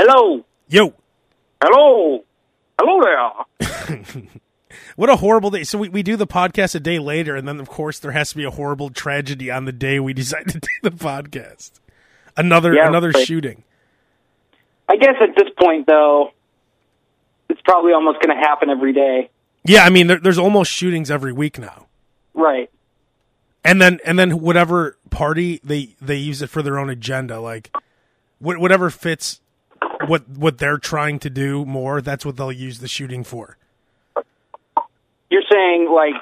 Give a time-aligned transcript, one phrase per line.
[0.00, 0.44] Hello.
[0.68, 0.94] Yo,
[1.60, 2.24] Hello.
[2.80, 3.02] Hello
[3.58, 4.22] there.
[4.96, 5.64] what a horrible day.
[5.64, 8.30] So we, we do the podcast a day later, and then of course there has
[8.30, 11.72] to be a horrible tragedy on the day we decide to do the podcast.
[12.36, 13.26] Another Yeah, another right.
[13.26, 13.64] shooting.
[14.88, 16.30] I guess at this point, though,
[17.48, 19.30] it's probably almost going to happen every day.
[19.64, 21.86] Yeah, I mean there, there's almost shootings every week now.
[22.34, 22.70] Right.
[23.64, 27.74] and then and then whatever party they they use it for their own agenda like
[28.38, 29.40] whatever fits
[30.08, 33.56] what what they're trying to do more that's what they'll use the shooting for
[35.30, 36.14] You're saying, like,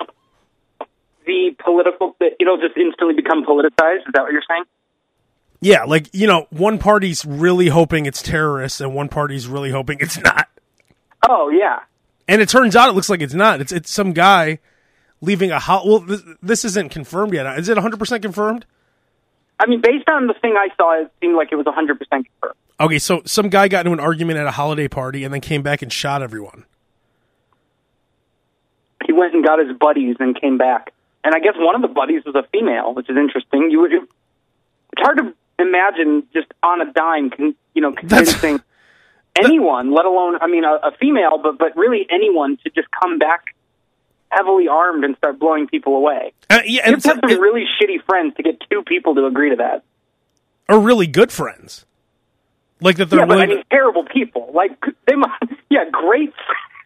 [1.27, 3.99] the political, it'll just instantly become politicized?
[4.07, 4.65] Is that what you're saying?
[5.63, 9.97] yeah like you know one party's really hoping it's terrorists and one party's really hoping
[10.01, 10.49] it's not
[11.29, 11.79] Oh, yeah.
[12.29, 14.59] and it turns out it looks like it's not it's it's some guy
[15.23, 18.67] leaving a ho- well this, this isn't confirmed yet is it 100% confirmed
[19.59, 22.55] I mean, based on the thing I saw, it seemed like it was 100% confirmed.
[22.81, 25.63] Okay so some guy got into an argument at a holiday party and then came
[25.63, 26.65] back and shot everyone
[29.05, 30.93] He went and got his buddies and came back.
[31.23, 33.71] And I guess one of the buddies was a female, which is interesting.
[33.71, 34.07] You would, it's
[34.99, 38.61] hard to imagine just on a dime, con, you know, That's- convincing
[39.39, 43.19] anyone, let alone, I mean, a, a female, but but really anyone to just come
[43.19, 43.55] back
[44.31, 46.33] heavily armed and start blowing people away.
[46.51, 49.15] Uh, yeah You and have to have some really shitty friends to get two people
[49.15, 49.85] to agree to that.
[50.69, 51.87] Or really good friends
[52.81, 54.51] like that they're yeah, but I mean, terrible people.
[54.55, 55.33] Like they, must,
[55.71, 56.33] yeah, great,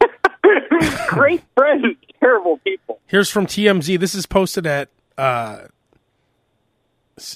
[1.09, 1.85] great friends,
[2.21, 3.01] terrible people.
[3.07, 3.99] Here's from TMZ.
[3.99, 5.63] This is posted at uh,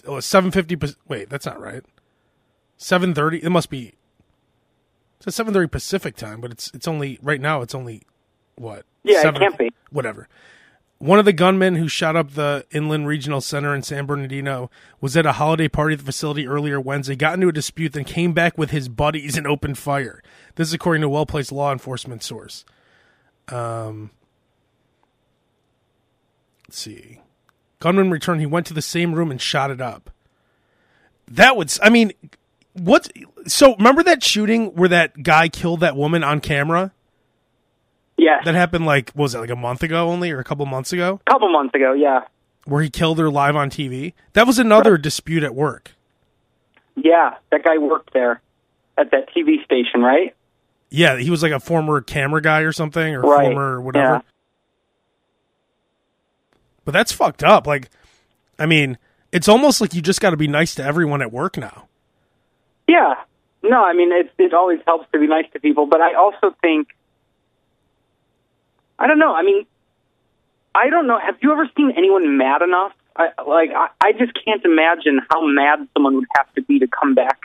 [0.07, 0.97] oh, 750.
[1.09, 1.85] Wait, that's not right.
[2.77, 3.45] 730.
[3.45, 3.95] It must be.
[5.27, 7.63] It's 730 Pacific time, but it's it's only right now.
[7.63, 8.03] It's only
[8.57, 8.85] what?
[9.03, 9.73] Yeah, it can't be.
[9.91, 10.29] Whatever.
[11.05, 14.71] One of the gunmen who shot up the Inland Regional Center in San Bernardino
[15.03, 18.05] was at a holiday party at the facility earlier Wednesday, got into a dispute, then
[18.05, 20.23] came back with his buddies and opened fire.
[20.55, 22.65] This is according to a well placed law enforcement source.
[23.49, 24.13] Um,
[26.67, 27.21] let's see.
[27.81, 28.41] Gunman returned.
[28.41, 30.11] He went to the same room and shot it up.
[31.29, 32.15] That would, I mean,
[32.73, 33.13] what?
[33.47, 36.94] So remember that shooting where that guy killed that woman on camera?
[38.17, 40.65] Yeah, That happened like, what was it like a month ago only or a couple
[40.67, 41.21] months ago?
[41.27, 41.93] a couple months ago.
[41.95, 42.21] Yeah,
[42.65, 44.13] Where he killed her live on TV?
[44.35, 45.93] That was another dispute at work.
[46.97, 48.41] yeah, that guy worked there
[48.97, 50.35] at that TV station, right?
[50.91, 54.15] Yeah, he was like a former camera guy or something or Right, former whatever.
[54.15, 54.21] yeah.
[56.85, 57.67] But that's fucked up.
[57.67, 57.89] Like,
[58.59, 58.99] I mean,
[59.33, 61.89] it's almost like you just got to be nice to everyone at work now.
[62.87, 63.15] Yeah.
[63.63, 64.31] No, I mean it.
[64.39, 66.89] It always helps to be nice to people, but I also think
[68.99, 69.35] I don't know.
[69.35, 69.67] I mean,
[70.75, 71.19] I don't know.
[71.19, 72.93] Have you ever seen anyone mad enough?
[73.17, 76.87] I, like I, I just can't imagine how mad someone would have to be to
[76.89, 77.39] come back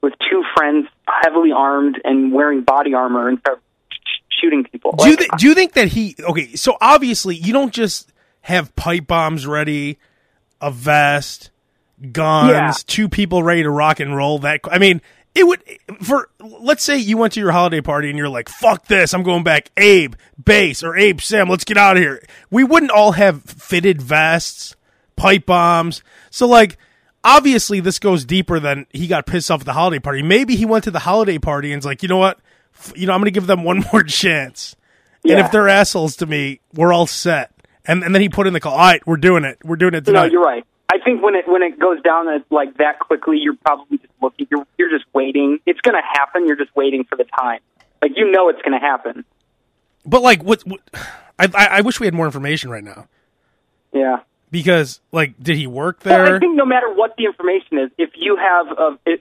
[0.00, 3.60] with two friends, heavily armed and wearing body armor, and start
[4.40, 4.94] shooting people.
[4.98, 6.54] Do you th- do you think that he okay?
[6.56, 9.98] So obviously you don't just have pipe bombs ready,
[10.60, 11.50] a vest,
[12.10, 12.72] guns, Yeah.
[12.86, 14.40] two people ready to rock and roll.
[14.40, 15.00] That I mean,
[15.34, 15.62] it would
[16.02, 19.22] for let's say you went to your holiday party and you're like, "Fuck this, I'm
[19.22, 22.22] going back." Abe, Bass, or Abe, Sam, let's get out of here.
[22.50, 24.76] We wouldn't all have fitted vests,
[25.16, 26.02] pipe bombs.
[26.30, 26.78] So like.
[27.24, 30.22] Obviously, this goes deeper than he got pissed off at the holiday party.
[30.22, 32.40] Maybe he went to the holiday party and's like, you know what,
[32.76, 34.74] F- you know, I'm going to give them one more chance.
[35.22, 37.52] And if they're assholes to me, we're all set.
[37.84, 38.72] And and then he put in the call.
[38.72, 39.58] All right, we're doing it.
[39.62, 40.32] We're doing it No, tonight.
[40.32, 40.64] you're right.
[40.94, 44.12] I think when it when it goes down that like that quickly, you're probably just
[44.20, 44.46] looking.
[44.50, 45.58] You're you're just waiting.
[45.64, 46.46] It's going to happen.
[46.46, 47.60] You're just waiting for the time.
[48.02, 49.24] Like you know it's going to happen.
[50.04, 50.60] But like, what?
[50.66, 50.80] what
[51.38, 53.08] I, I I wish we had more information right now
[53.92, 54.18] Yeah.
[54.50, 56.36] because like, did he work Well, there?
[56.36, 59.20] I think no matter what the information is, if you have a if,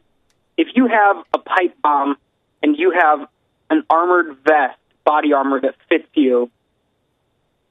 [0.58, 2.18] if you have a pipe bomb
[2.62, 3.28] and you have
[3.70, 6.52] an armored vest, body armor that fits you,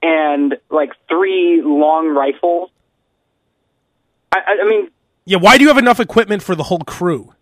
[0.03, 2.71] and like three long rifles.
[4.33, 4.91] I, I, mean,
[5.25, 5.39] yeah.
[5.39, 7.35] Why do you have enough equipment for the whole crew?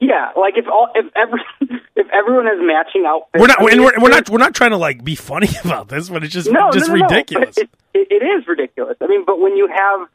[0.00, 1.40] yeah, like if all if every
[1.96, 3.60] if every're has matching outfits, We're not.
[3.60, 4.30] I mean, and we're, we're not.
[4.30, 6.94] We're not trying to like be funny about this, but it's just no, just no,
[6.94, 7.58] no, ridiculous.
[7.58, 8.96] It, it is ridiculous.
[9.00, 10.08] I mean, but when you have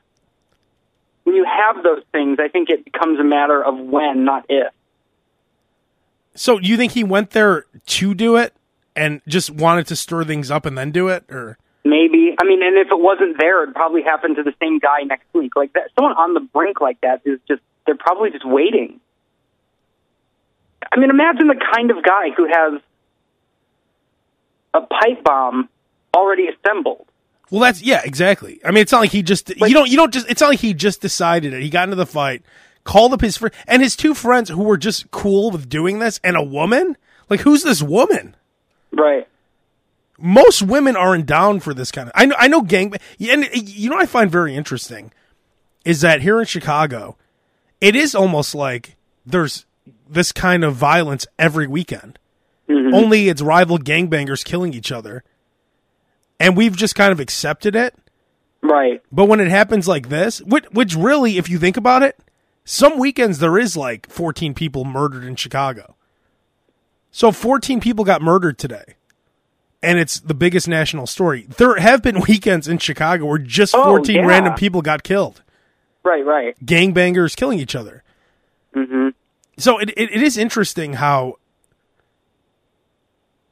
[1.24, 4.72] when you have those things, I think it becomes a matter of when, not if.
[6.36, 8.54] so, you think he went there to do it
[8.96, 11.58] and just wanted to stir things up and then do it, or?
[11.86, 12.36] Maybe.
[12.40, 15.26] I mean, and if it wasn't there, it'd probably happen to the same guy next
[15.34, 15.56] week.
[15.56, 19.00] Like that, someone on the brink like that is just, they're probably just waiting.
[20.92, 22.82] I mean, imagine the kind of guy who has
[24.74, 25.70] a pipe bomb
[26.16, 27.08] already assembled.
[27.52, 28.60] Well, that's yeah, exactly.
[28.66, 30.60] I mean, it's not like he just you don't you don't just it's not like
[30.60, 31.62] he just decided it.
[31.62, 32.44] He got into the fight,
[32.84, 36.20] called up his friend and his two friends who were just cool with doing this,
[36.24, 36.98] and a woman.
[37.30, 38.36] Like, who's this woman?
[38.92, 39.28] Right.
[40.26, 42.14] Most women aren't down for this kind of.
[42.16, 42.36] I know.
[42.40, 42.94] I know gang.
[43.20, 45.12] And you know, what I find very interesting
[45.84, 47.18] is that here in Chicago,
[47.82, 49.66] it is almost like there's
[50.10, 52.20] this kind of violence every weekend.
[52.70, 52.94] Mhm.
[52.94, 55.26] Only it's rival gangbangers killing each other,
[56.40, 57.94] and we've just kind of accepted it.
[58.62, 59.02] Right.
[59.12, 62.18] But when it happens like this, which, which really, if you think about it,
[62.64, 65.98] some weekends there is like 14 people murdered in Chicago.
[67.12, 68.96] So 14 people got murdered today.
[69.84, 71.46] And it's the biggest national story.
[71.58, 74.26] There have been weekends in Chicago where just Oh, 14 yeah.
[74.26, 75.42] random people got killed.
[76.04, 76.26] Right.
[76.26, 76.56] Right.
[76.66, 78.04] Gangbangers killing each other.
[78.74, 79.10] hmm
[79.58, 81.36] So it, it, it is interesting how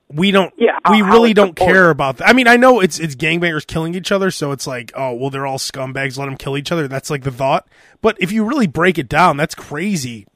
[0.09, 1.73] we don't Yeah, we really don't supported.
[1.73, 2.27] care about that.
[2.27, 5.29] I mean, I know it's it's gangbangers killing each other, so it's like, oh, well
[5.29, 6.87] they're all scumbags, let them kill each other.
[6.87, 7.65] That's like the thought.
[8.01, 10.27] But if you really break it down, that's crazy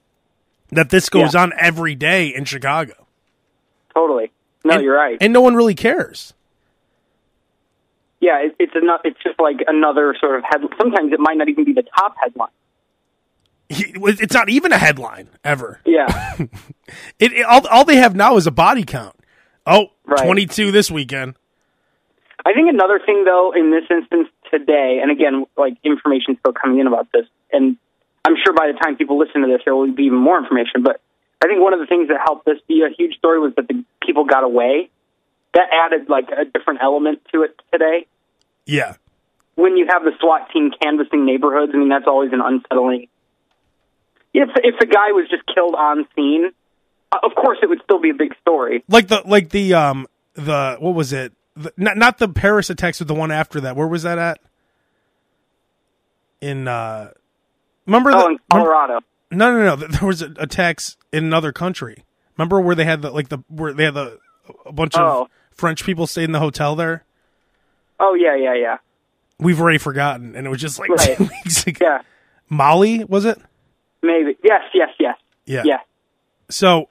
[0.71, 1.41] that this goes Yeah.
[1.43, 2.93] on every day in Chicago.
[3.93, 4.31] Totally.
[4.65, 5.17] No, And- you're right.
[5.21, 6.33] And no one really cares.
[8.19, 9.01] yeah, it, it's enough.
[9.03, 10.71] It's just like another sort of headline.
[10.79, 12.49] Sometimes it might not even be the top headline.
[13.69, 15.79] He- It's not even a headline ever.
[15.85, 16.35] Yeah.
[17.17, 19.15] It, it- all, all they have now is a body count.
[19.65, 20.23] Oh, Right.
[20.23, 21.33] 22 this weekend.
[22.45, 26.77] I think another thing, though, in this instance today, and again, like information still coming
[26.79, 27.75] in about this, and
[28.23, 30.83] I'm sure by the time people listen to this, there will be even more information.
[30.83, 31.01] But
[31.43, 33.67] I think one of the things that helped this be a huge story was that
[33.67, 34.89] the people got away.
[35.53, 38.07] That added like a different element to it today.
[38.65, 38.95] Yeah.
[39.55, 43.07] When you have the SWAT team canvassing neighborhoods, I mean that's always an unsettling.
[44.33, 46.51] If if the guy was just killed on scene,
[47.13, 48.83] uh, of course it would still be a big story.
[48.89, 52.99] like the like the um the what was it the, not not the paris attacks
[52.99, 54.41] but the one after that where was that at
[56.41, 57.11] in uh
[57.85, 58.99] remember the Oh, in Colorado.
[59.31, 62.03] no no no there was attacks in another country
[62.37, 64.19] remember where they had the like the where they had the
[64.65, 65.27] a bunch of Oh.
[65.51, 67.03] french people stayed in the hotel there
[67.99, 68.77] Oh yeah, yeah, yeah,
[69.39, 71.17] we've already forgotten and it was just like Right.
[71.17, 72.01] two weeks ago yeah.
[72.49, 73.39] Mali was it
[74.03, 75.79] Maybe yes, yes, yes, yeah yes.
[76.49, 76.89] so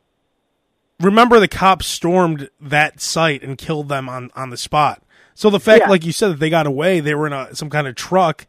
[1.00, 5.02] remember the cops stormed that site and killed them on on the spot
[5.34, 5.90] so the fact Yeah.
[5.90, 8.46] like you said that they got away they were in a some kind of truck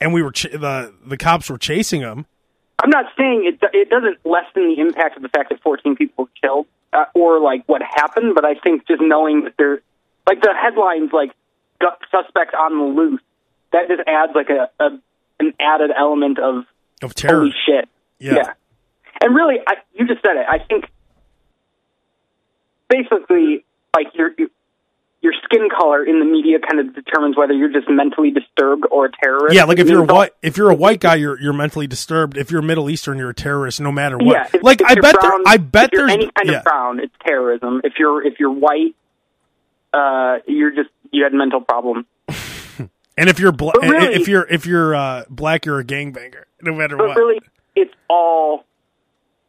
[0.00, 2.26] and we were ch- the the cops were chasing them
[2.78, 3.68] I'm not saying it.
[3.72, 7.40] It doesn't lessen the impact of the fact that 14 people were killed uh, or
[7.40, 9.80] like what happened, but I think just knowing that they're
[10.26, 11.32] like the headlines, like
[12.10, 13.20] suspect on the loose,
[13.72, 14.98] that just adds like a, a
[15.40, 16.64] an added element of
[17.02, 17.88] of terror holy shit.
[18.18, 18.52] Yeah.
[19.20, 20.46] And really, I, you just said it.
[20.48, 20.84] I think
[22.88, 23.64] basically,
[23.94, 24.48] like your your-
[25.22, 29.06] your skin color in the media kind of determines whether you're just mentally disturbed or
[29.06, 29.54] a terrorist.
[29.54, 32.36] yeah like if you're a white if you're a white guy you're you're mentally disturbed
[32.36, 34.92] if you're middle eastern you're a terrorist no matter what Yeah, if, like if i
[34.94, 36.58] you're bet there i bet there's any kind yeah.
[36.58, 37.80] of brown, it's terrorism.
[37.84, 38.94] If you're if you're white,
[39.92, 42.06] uh, you're just you had a mental problem.
[42.28, 46.74] and if you're bla- really- if you're if you're uh black you're a gangbanger no
[46.74, 47.40] matter But what really,
[47.76, 48.64] it's all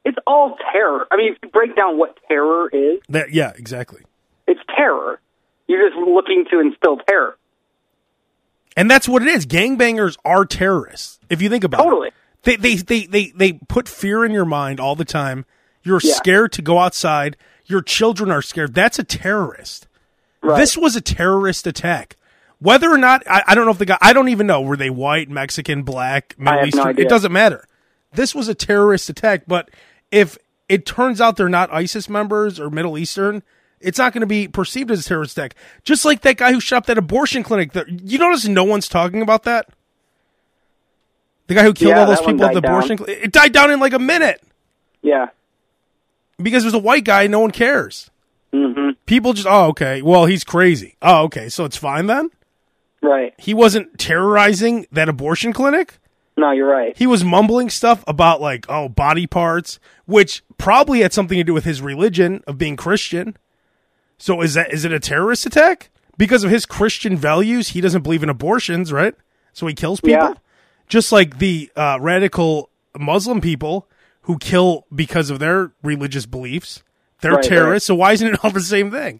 [0.05, 1.07] it's all terror.
[1.11, 4.03] I mean, if you break down what terror is, That- yeah exactly
[4.47, 5.19] it's terror.
[5.67, 7.37] You're just looking to instill terror.
[8.75, 9.45] And that's what it is.
[9.45, 11.19] Gangbangers are terrorists.
[11.29, 12.07] If you think about Totally.
[12.09, 12.13] it.
[12.43, 12.57] Totally.
[12.57, 15.45] They, they they they they put fear in your mind all the time.
[15.83, 16.13] You're Yeah.
[16.15, 17.37] scared to go outside.
[17.65, 18.73] Your children are scared.
[18.73, 19.87] That's a terrorist.
[20.41, 20.57] Right.
[20.59, 22.17] This was a terrorist attack.
[22.59, 24.75] Whether or not I, I don't know if the guy I don't even know were
[24.75, 26.99] they white, Mexican, black, Middle have no Eastern.
[26.99, 27.65] it doesn't matter.
[28.11, 29.43] This was a terrorist attack.
[29.47, 29.69] But
[30.11, 33.41] if it turns out they're not ISIS members or Middle Eastern,
[33.83, 35.55] it's not going to be perceived as a terrorist attack.
[35.83, 37.73] Just like that guy who shot up that abortion clinic.
[37.73, 39.67] That, you notice no one's talking about that.
[41.47, 43.19] The guy who killed Yeah, all those people at the abortion clinic.
[43.23, 44.41] It died down in like a minute
[45.01, 45.27] Yeah.
[46.41, 47.27] because it was a white guy.
[47.27, 48.09] No one cares.
[48.53, 50.01] hmm People just, oh, okay.
[50.01, 50.95] Well, he's crazy.
[51.01, 51.49] Oh, okay.
[51.49, 52.29] So it's fine then?
[53.01, 53.33] Right.
[53.37, 55.99] He wasn't terrorizing that abortion clinic.
[56.37, 56.97] No, you're right.
[56.97, 61.53] He was mumbling stuff about like, oh, body parts, which probably had something to do
[61.53, 63.35] with his religion of being Christian.
[64.23, 65.89] So is that is it a terrorist attack?
[66.17, 69.13] Because of his Christian values, he doesn't believe in abortions, right?
[69.51, 70.29] So he kills people.
[70.29, 70.33] Yeah.
[70.87, 73.85] Just like the uh, radical Muslim people
[74.21, 76.83] who kill because of their religious beliefs.
[77.19, 79.19] They're Right, terrorists, so why isn't it all the same thing?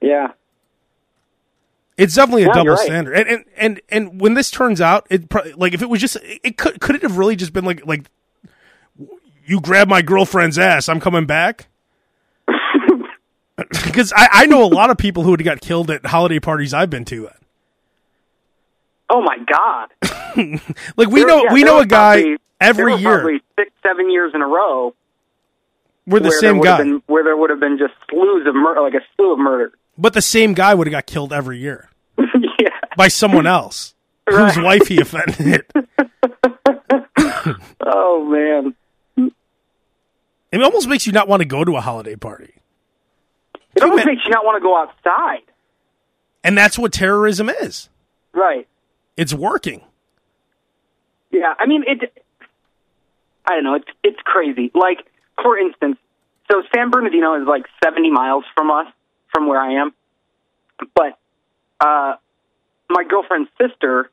[0.00, 0.28] Yeah.
[1.98, 2.78] It's definitely a No, double right.
[2.78, 3.12] standard.
[3.12, 6.16] And, and and and when this turns out, it pro- like if it was just
[6.22, 8.06] it could could it have really just been like like
[9.44, 11.68] you grab my girlfriend's ass, I'm coming back.
[13.56, 16.40] Because I, I know a lot of people who would have got killed at holiday
[16.40, 17.22] parties I've been to.
[17.22, 17.32] Then
[19.10, 19.90] Oh my god!
[20.96, 23.40] like we There- know yeah, we know a guy probably- every year.
[23.58, 24.94] six, seven years in a row.
[26.06, 27.92] We're the where same there would have guy, Been, where there would have been just
[28.10, 29.72] slews of murder, like a slew of murder.
[29.98, 31.90] but the same guy would have got killed every year
[32.58, 32.68] yeah.
[32.96, 33.94] by someone else
[34.28, 35.64] whose wife he offended.
[37.84, 39.32] Oh man.
[40.52, 42.54] It almost makes you not want to go to a holiday party.
[43.74, 45.44] It almost makes you not want to go outside.
[46.44, 47.88] And that's what terrorism is.
[48.32, 48.68] Right.
[49.16, 49.82] It's working.
[51.30, 51.54] Yeah.
[51.58, 52.12] I mean, it.
[53.46, 53.74] I don't know.
[53.74, 54.70] It's it's crazy.
[54.74, 54.98] Like,
[55.42, 55.96] for instance,
[56.50, 58.86] so San Bernardino is like 70 miles from us,
[59.32, 59.94] from where I am.
[60.94, 61.18] But
[61.80, 62.16] uh,
[62.90, 64.10] my girlfriend's sister,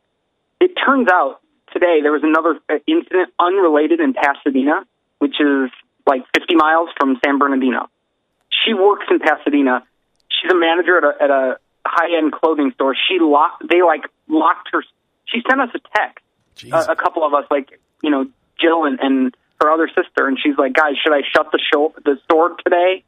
[0.60, 1.42] it turns out
[1.74, 4.86] today there was another uh, incident unrelated in Pasadena,
[5.20, 5.70] which is
[6.08, 7.90] like 50 miles from San Bernardino.
[8.66, 9.84] She works in Pasadena.
[10.30, 12.96] She's a manager at a, at a high-end clothing store.
[12.96, 13.64] She locked.
[13.70, 14.84] They like locked her.
[15.26, 16.24] She sent us a text
[16.66, 18.26] a, a couple of us, like you know,
[18.60, 21.94] Jill and, and her other sister, and she's like, "Guys, should I shut the show
[22.04, 23.04] the store today?"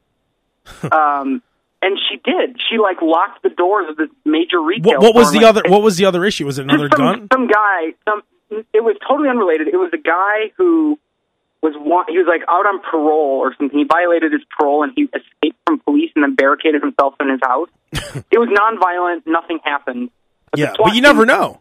[0.92, 1.42] um,
[1.80, 2.60] and she did.
[2.68, 5.00] She like locked the doors of this major retail.
[5.00, 5.62] what, what was store, the other?
[5.66, 6.46] What was the other issue?
[6.46, 7.28] Was it another some, gun?
[7.32, 7.94] Some guy.
[8.08, 8.22] Some.
[8.50, 9.68] It was totally unrelated.
[9.68, 10.98] It was a guy who
[11.62, 13.78] was wa- he was like out on parole or something.
[13.78, 17.40] He violated his parole and he escaped from police and then barricaded himself in his
[17.42, 17.68] house.
[17.92, 19.22] it was nonviolent.
[19.26, 20.10] Nothing happened.
[20.50, 21.60] But Yeah, but you never know.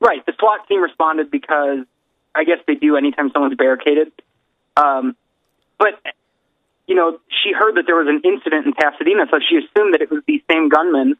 [0.00, 0.24] Right.
[0.26, 1.86] The SWAT team responded because
[2.34, 4.12] I guess they do anytime someone's barricaded.
[4.76, 5.16] Um,
[5.78, 5.94] but
[6.86, 10.02] you know, she heard that there was an incident in Pasadena, so she assumed that
[10.02, 11.16] it was the same gunman.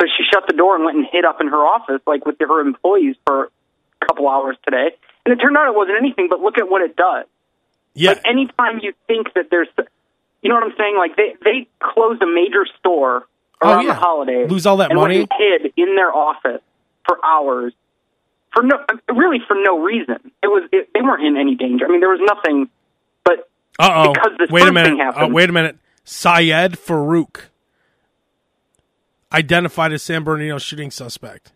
[0.00, 2.36] So she shut the door and went and hid up in her office, like with
[2.40, 3.50] her employees, for
[4.00, 4.90] a couple hours today.
[5.24, 6.28] And it turned out it wasn't anything.
[6.30, 7.26] But look at what it does.
[7.98, 9.68] Yeah, Like anytime you think that there's,
[10.42, 10.96] you know what I'm saying?
[10.96, 13.26] Like they they close a major store
[13.60, 13.94] Oh, around yeah.
[13.94, 15.26] the holiday, Lose all that and money?
[15.36, 16.62] hid in their office
[17.06, 17.72] for hours
[18.54, 18.76] for no,
[19.12, 20.16] really for no reason.
[20.42, 21.84] It was it, they weren't in any danger.
[21.86, 22.68] I mean, there was nothing,
[23.24, 23.50] but
[23.80, 24.12] uh oh.
[24.12, 24.90] because this Wait a minute.
[24.96, 25.76] thing Uh, wait a minute.
[26.04, 27.46] Syed Farook
[29.32, 31.52] identified as San Bernardino shooting suspect.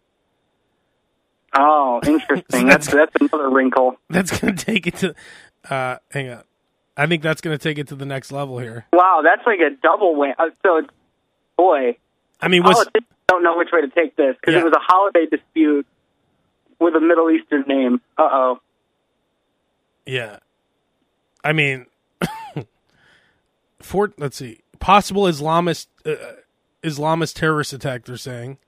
[1.54, 2.42] oh, interesting.
[2.66, 3.96] That's- that's that's another wrinkle.
[4.10, 5.14] That's gonna take it to.
[5.68, 6.42] Uh, hang on.
[6.96, 8.86] I think that's gonna take it to the next level here.
[8.92, 10.34] Wow, that's like a double win.
[10.38, 10.82] Uh, so,
[11.56, 11.96] boy,
[12.40, 14.60] I mean, was politicians don't know which way to take this because Yeah.
[14.60, 15.86] it was a holiday dispute
[16.78, 18.00] with a Middle Eastern name.
[18.18, 18.60] Uh oh.
[20.04, 20.38] Yeah.
[21.44, 21.86] I mean,
[23.80, 26.14] for let's see, possible Islamist uh,
[26.82, 28.04] Islamist terrorist attack.
[28.04, 28.58] They're saying.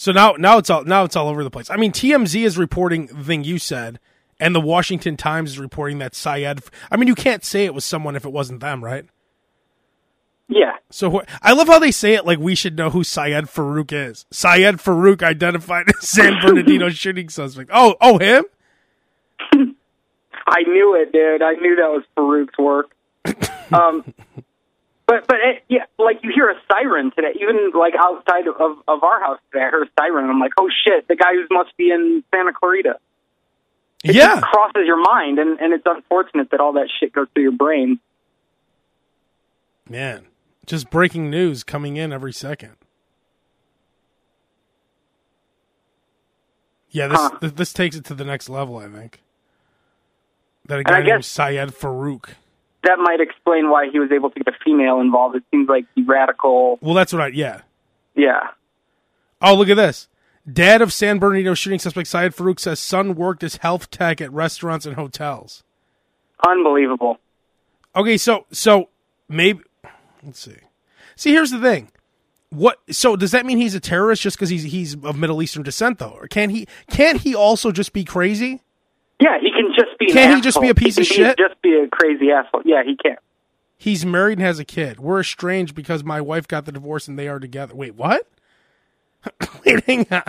[0.00, 1.68] So now, now it's all now it's all over the place.
[1.68, 4.00] I mean, TMZ is reporting the thing you said,
[4.40, 6.62] and the Washington Times is reporting that Syed.
[6.90, 9.04] I mean, you can't say it was someone if it wasn't them, right?
[10.48, 10.76] Yeah.
[10.88, 14.24] So I love how they say it like we should know who Syed Farook is.
[14.30, 17.68] Syed Farook identified as San Bernardino shooting suspect.
[17.70, 18.44] Oh, oh, him.
[20.46, 21.42] I knew it, dude.
[21.42, 22.92] I knew that was Farook's work.
[23.70, 24.14] Um,
[25.10, 29.02] but but it, yeah, like you hear a siren today, even like outside of, of
[29.02, 29.64] our house today.
[29.64, 30.24] I heard a siren.
[30.24, 32.94] and I'm like, oh shit, the guy who must be in Santa Clarita.
[34.04, 34.36] It Yeah.
[34.36, 37.52] just crosses your mind, and and it's unfortunate that all that shit goes through your
[37.52, 37.98] brain.
[39.88, 40.26] Man,
[40.66, 42.76] just breaking news coming in every second.
[46.90, 47.38] Yeah, this Huh.
[47.40, 48.76] th- this takes it to the next level.
[48.78, 49.20] I think
[50.66, 52.30] that a guy named guess- Syed Farook.
[52.84, 55.36] That might explain why he was able to get a female involved.
[55.36, 56.78] It seems like the radical.
[56.80, 57.34] Well, that's right.
[57.34, 57.62] Yeah.
[58.14, 58.48] Yeah.
[59.42, 60.08] Oh, look at this.
[60.50, 64.32] Dad of San Bernardino shooting suspect Syed Farook says son worked as health tech at
[64.32, 65.62] restaurants and hotels.
[66.46, 67.18] Unbelievable.
[67.94, 68.88] Okay, so so
[69.28, 69.60] maybe
[70.22, 70.56] let's see.
[71.16, 71.90] See, here's the thing.
[72.48, 72.78] What?
[72.90, 75.98] So does that mean he's a terrorist just because he's he's of Middle Eastern descent,
[75.98, 78.62] though, or can he can't he also just be crazy?
[79.20, 80.06] Yeah, he can just be.
[80.06, 81.38] an Can't he just be a piece He of can shit?
[81.38, 82.62] Just be a crazy asshole.
[82.64, 83.16] Yeah, he can.
[83.76, 84.98] He's married and has a kid.
[85.00, 87.74] We're estranged because my wife got the divorce and they are together.
[87.74, 88.26] Wait, what?
[89.64, 90.22] Wait, hang on.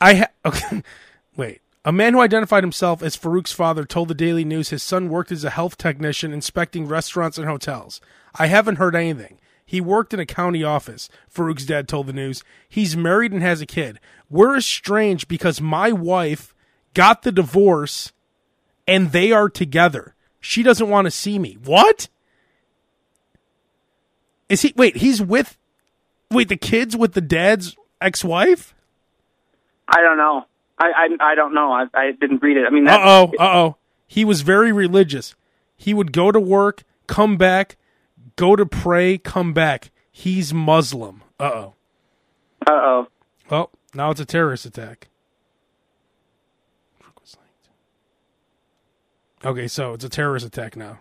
[0.00, 0.82] I ha- okay.
[1.36, 1.60] Wait.
[1.86, 5.30] A man who identified himself as Farook's father told the Daily News his son worked
[5.30, 8.00] as a health technician inspecting restaurants and hotels.
[8.34, 9.38] I haven't heard anything.
[9.66, 12.42] He worked in a county office, Farook's dad told the news.
[12.68, 13.98] He's married and has a kid.
[14.30, 16.53] We're estranged because my wife
[16.94, 18.12] got the divorce
[18.86, 20.14] and they are together.
[20.40, 21.58] She doesn't want to see me.
[21.64, 22.08] What?
[24.48, 25.58] Is he wait, he's with
[26.30, 28.74] wait, the kids with the dad's ex-wife?
[29.88, 30.44] I don't know.
[30.78, 30.86] I
[31.20, 31.72] I, I don't know.
[31.72, 32.64] I, I didn't read it.
[32.66, 33.76] I mean, Uh that, oh, uh oh.
[34.06, 35.34] He was very religious.
[35.76, 37.76] He would go to work, come back,
[38.36, 39.90] go to pray, come back.
[40.10, 41.22] He's Muslim.
[41.40, 41.74] Uh oh.
[42.66, 43.08] Uh oh.
[43.50, 45.08] Well, now it's a terrorist attack.
[49.44, 51.00] Okay, so it's a terrorist attack now.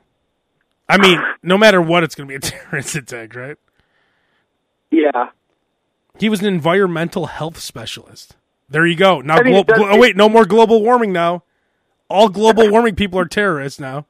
[0.89, 3.57] I mean, no matter what, it's going to be a terrorist attack, right?
[4.91, 5.29] Yeah.
[6.19, 8.35] He was an environmental health specialist.
[8.69, 9.21] There you go.
[9.21, 11.43] Now, I mean, glo- glo- oh wait, no more global warming now.
[12.09, 14.05] All global warming people are terrorists now.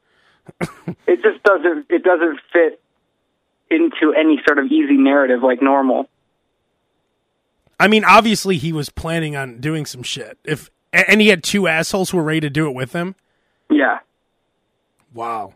[1.06, 1.86] It just doesn't.
[1.88, 2.80] It doesn't fit
[3.70, 6.08] into any sort of easy narrative like normal.
[7.80, 10.38] I mean, obviously he was planning on doing some shit.
[10.44, 13.14] If and he had two assholes who were ready to do it with him.
[13.70, 14.00] Yeah.
[15.14, 15.54] Wow.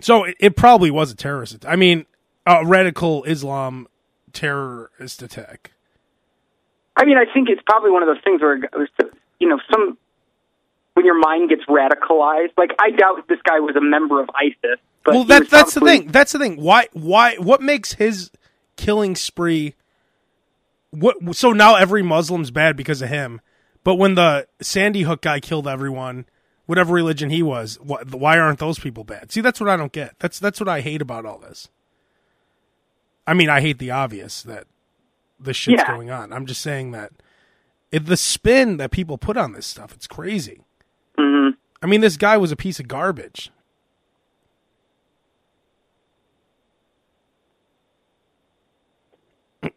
[0.00, 1.54] So it, it probably was a terrorist.
[1.54, 1.70] attack.
[1.70, 2.06] I mean,
[2.46, 3.88] a radical Islam
[4.32, 5.72] terrorist attack.
[6.96, 8.56] I mean, I think it's probably one of those things where,
[9.38, 9.98] you know, some
[10.94, 12.52] when your mind gets radicalized.
[12.56, 14.78] Like, I doubt this guy was a member of ISIS.
[15.04, 16.08] But well, he that was that's the thing.
[16.08, 16.56] That's the thing.
[16.60, 16.88] Why?
[16.92, 17.36] Why?
[17.36, 18.30] What makes his
[18.76, 19.74] killing spree?
[20.90, 21.36] What?
[21.36, 23.40] So now every Muslim's bad because of him.
[23.86, 26.26] But when the Sandy Hook guy killed everyone,
[26.64, 29.30] whatever religion he was, why aren't those people bad?
[29.30, 30.16] See, that's what I don't get.
[30.18, 31.68] That's that's what I hate about all this.
[33.28, 34.64] I mean, I hate the obvious that
[35.38, 35.86] this shit's Yeah.
[35.94, 36.32] going on.
[36.32, 37.12] I'm just saying that
[37.92, 40.62] it, the spin that people put on this stuff, it's crazy.
[41.16, 41.54] Mhm.
[41.80, 43.52] I mean, this guy was a piece of garbage.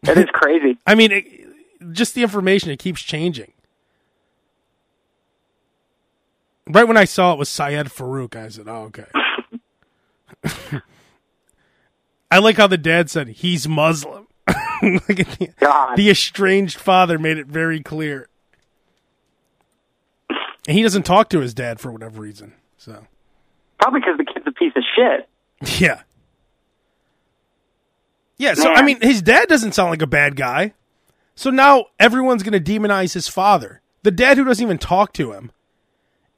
[0.02, 0.78] That is crazy.
[0.88, 3.52] I mean, it, just the information, it keeps changing.
[6.72, 9.06] Right when I saw it was Syed Farook, I said, oh, okay.
[12.30, 14.26] I like how the dad said he's Muslim.
[14.82, 15.52] The,
[15.94, 18.30] the estranged father made it very clear.
[20.66, 22.54] And he doesn't talk to his dad for whatever reason.
[22.78, 23.06] So,
[23.78, 25.28] Probably because the kid's a piece of shit.
[25.80, 26.00] yeah.
[28.38, 30.72] Yeah, so I mean, his dad doesn't sound like a bad guy.
[31.34, 33.82] So now everyone's going to demonize his father.
[34.02, 35.52] The dad who doesn't even talk to him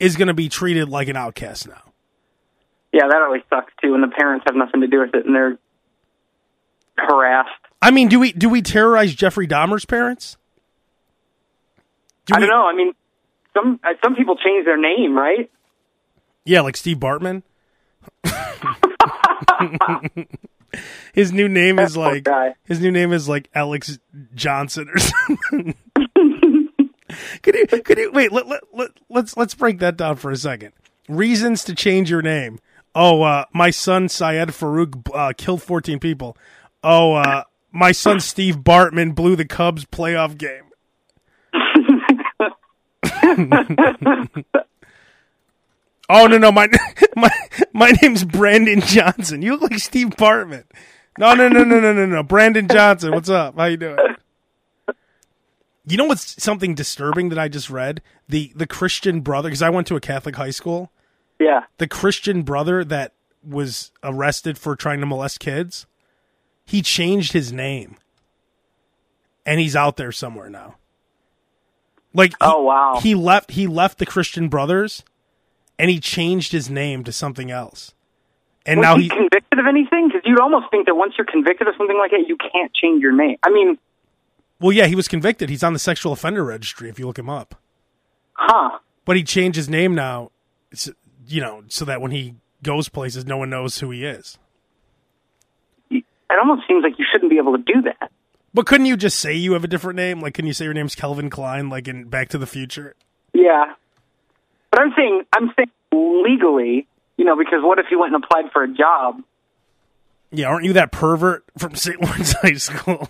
[0.03, 1.81] is going to be treated like an outcast now.
[2.93, 5.35] Yeah, that always sucks too when the parents have nothing to do with it and
[5.35, 5.57] they're
[6.99, 7.49] harassed.
[7.81, 10.37] I mean, do we do we terrorize Jeffrey Dahmer's parents?
[12.27, 12.67] Do I we- don't know.
[12.67, 12.93] I mean,
[13.55, 15.51] some uh, some people change their name, right?
[16.45, 17.43] Yeah, like Steve Bartman.
[21.13, 22.27] his new name is like
[22.65, 23.99] his new name is like Alex
[24.35, 25.75] Johnson or something.
[27.43, 28.33] could you could you wait?
[28.33, 30.73] Let, let, let, let's let's break that down for a second.
[31.09, 32.59] Reasons to change your name.
[32.95, 36.37] Oh, uh, my son Syed Farook uh, killed 14 people.
[36.85, 40.65] Oh, uh, my son Steve Bartman blew the Cubs playoff game.
[46.15, 46.69] Oh no no my
[47.17, 47.31] my
[47.73, 49.41] my name's Brandon Johnson.
[49.41, 50.65] You look like Steve Bartman.
[51.19, 53.13] No no no no no no no Brandon Johnson.
[53.13, 53.57] What's up?
[53.57, 53.97] How you doing?
[55.87, 58.03] You know what's something disturbing that I just read?
[58.29, 60.93] The the Christian brother because I went to a Catholic high school.
[61.41, 61.65] Yeah.
[61.79, 65.87] The Christian brother that was arrested for trying to molest kids.
[66.65, 67.97] He changed his name.
[69.45, 70.77] And he's out there somewhere now.
[72.15, 73.01] Like he- Oh, wow.
[73.03, 75.03] He left he left the Christian brothers
[75.79, 77.93] and he changed his name to something else.
[78.65, 80.07] And Was now he he convicted of anything?
[80.09, 83.03] Because you'd almost think that once you're convicted of something like that, you can't change
[83.03, 83.37] your name.
[83.43, 83.77] I mean,
[84.63, 85.51] Well, yeah, he was convicted.
[85.51, 87.57] He's on the sexual offender registry if you look him up.
[88.35, 88.79] huh?
[89.05, 90.31] But he changed his name now,
[91.27, 94.39] you know, so that when he goes places, no one knows who he is.
[95.91, 96.05] It
[96.39, 98.11] almost seems like you shouldn't be able to do that.
[98.55, 100.21] But couldn't you just say you have a different name?
[100.21, 102.95] Like, can you say your name's Calvin Klein, like in Back to the Future?
[103.35, 103.75] Yeah.
[104.71, 108.53] But I'm saying, I'm saying legally, you know, because what if you went and applied
[108.53, 109.23] for a job?
[110.31, 112.01] Yeah, aren't you that pervert from St.
[112.01, 113.09] Lawrence High School?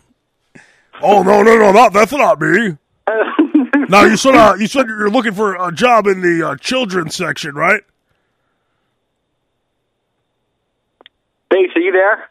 [1.02, 2.76] Oh no, no, no, not that's not me.
[3.88, 7.14] now you said uh, you said you're looking for a job in the uh, children's
[7.16, 7.82] section, right?
[11.50, 12.28] Bass, are you there?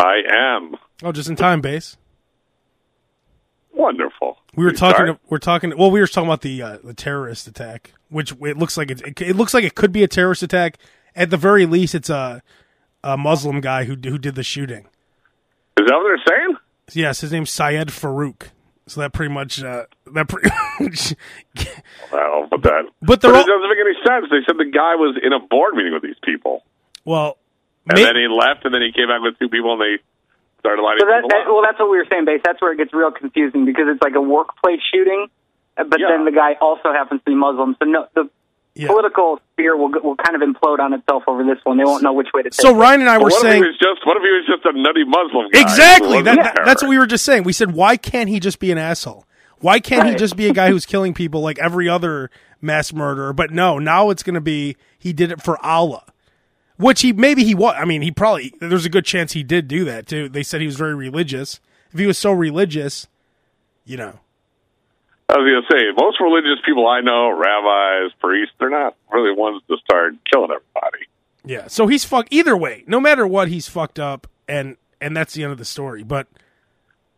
[0.00, 1.96] I am Oh, just in time, Bass.
[3.72, 4.38] wonderful.
[4.56, 5.06] We were You talking.
[5.06, 5.20] start?
[5.28, 5.76] we're talking.
[5.76, 9.00] Well, we were talking about the uh, the terrorist attack, which it looks like it,
[9.02, 9.20] it.
[9.20, 10.78] It looks like it could be a terrorist attack.
[11.14, 12.42] At the very least, it's a
[13.04, 14.86] a Muslim guy who who did the shooting.
[15.78, 16.56] Is that what they're saying?
[16.94, 18.48] Yes, his name's Syed Farook.
[18.86, 20.48] So that pretty much uh, that pretty
[20.80, 21.14] much.
[22.12, 22.84] Well, but that.
[23.02, 24.26] But But they're it doesn't make any sense.
[24.30, 26.64] They said the guy was in a board meeting with these people,
[27.04, 27.36] well,
[27.86, 30.00] and may- then he left, and then he came back with two people, and they
[30.60, 32.40] started lighting So that, that, well, that's what we were saying, Bass.
[32.42, 35.28] That's where it gets real confusing because it's like a workplace shooting,
[35.76, 36.08] but Yeah.
[36.08, 37.76] then the guy also happens to be Muslim.
[37.78, 38.30] So no, the
[38.78, 38.86] Yeah.
[38.88, 41.76] political sphere will will kind of implode on itself over this one.
[41.78, 42.74] They won't know which way to take So.
[42.74, 44.46] Ryan and I But were what saying if he was just what if he was
[44.46, 45.60] just a nutty Muslim guy?
[45.60, 47.42] exactly that, wasn't that- that's what we were just saying.
[47.42, 49.24] We said why can't he just be an asshole?
[49.60, 52.30] Why can't he just be a guy who's killing people like every other
[52.62, 53.32] mass murderer?
[53.32, 56.04] But no, now it's going to be he did it for Allah.
[56.76, 57.74] Which he maybe he was.
[57.76, 60.28] I mean, he probably there's a good chance he did do that too.
[60.28, 61.58] They said he was very religious.
[61.92, 63.08] If he was so religious,
[63.84, 64.20] you know,
[65.30, 69.62] I was gonna say most religious people I know, rabbis, priests, they're not really ones
[69.68, 71.06] to start killing everybody.
[71.44, 71.66] Yeah.
[71.66, 72.84] So he's fucked either way.
[72.86, 76.02] No matter what, he's fucked up, and and that's the end of the story.
[76.02, 76.28] But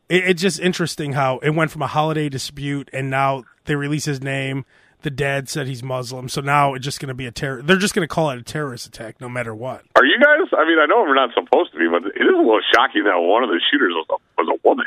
[0.09, 4.05] it, it's just interesting how it went from a holiday dispute, and now they release
[4.05, 4.65] his name.
[5.03, 7.63] The dad said he's Muslim, so now it's just going to be a terror.
[7.63, 9.83] They're just going to call it a terrorist attack, no matter what.
[9.97, 10.47] Are you guys?
[10.53, 13.05] I mean, I know we're not supposed to be, but it is a little shocking
[13.05, 14.85] that one of the shooters was a, was a woman.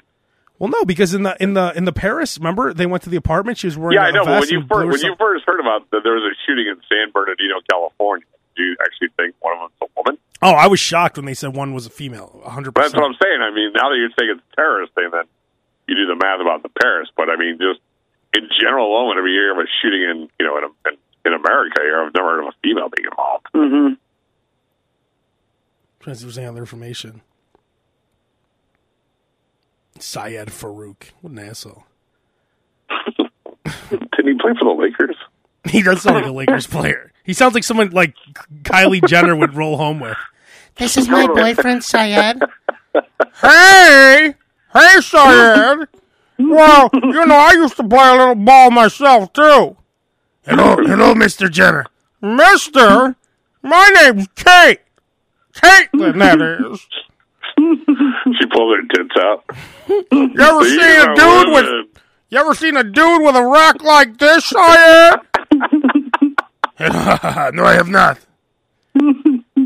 [0.64, 3.20] Well, no, because in the in the in the Paris, remember they went to the
[3.20, 3.58] apartment.
[3.58, 4.00] She was wearing.
[4.00, 4.24] Yeah, a I know.
[4.24, 6.24] But when vest you and blew first when you first heard about that there was
[6.24, 8.24] a shooting in San Bernardino, California,
[8.56, 10.18] do you actually think one of them's a woman?
[10.42, 12.40] oh, I was shocked when they said one was a female.
[12.48, 13.04] hundred But that's what.
[13.04, 13.44] I'm saying.
[13.44, 15.28] I mean, now that you're saying it's a terrorist thing, then
[15.90, 17.10] you do the math about the Paris.
[17.12, 17.84] But I mean, just
[18.32, 20.96] in general alone, whenever you hear of a shooting in you know in, in,
[21.28, 23.48] in America, here, I've never heard of a female being involved.
[23.52, 24.00] Mm-hmm.
[26.00, 27.20] Trying to see if there's any other information.
[30.00, 31.86] Syed Farook, what an asshole.
[33.90, 35.16] Didn't he play for the Lakers?
[35.66, 37.12] He does sound like a Lakers player.
[37.24, 38.16] He sounds like someone like
[38.64, 40.18] Kylie Jenner would roll home with.
[40.76, 42.42] This is my boyfriend, Syed.
[43.42, 44.36] Hey,
[44.74, 45.88] hey, Syed.
[46.40, 49.78] Well, you know, I used to play a little ball myself too.
[50.46, 51.86] Hello, hello, Mister Jenner.
[52.22, 53.16] Mister,
[53.62, 54.82] my name's Kate.
[55.54, 56.88] Caitlyn, that is.
[58.40, 59.44] She pulled her tits out.
[60.12, 61.66] You ever seen a dude with?
[61.66, 61.88] women.
[62.30, 65.20] You ever seen a dude with a rack like this, Syed?
[67.54, 68.20] no, I have not.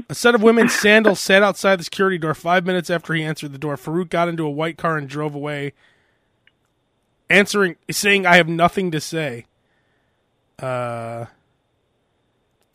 [0.09, 3.53] A set of women's sandals sat outside the security door five minutes after he answered
[3.53, 3.77] the door.
[3.77, 5.73] Farook got into a white car and drove away,
[7.29, 9.45] answering, saying, I have nothing to say.
[10.59, 11.25] Uh,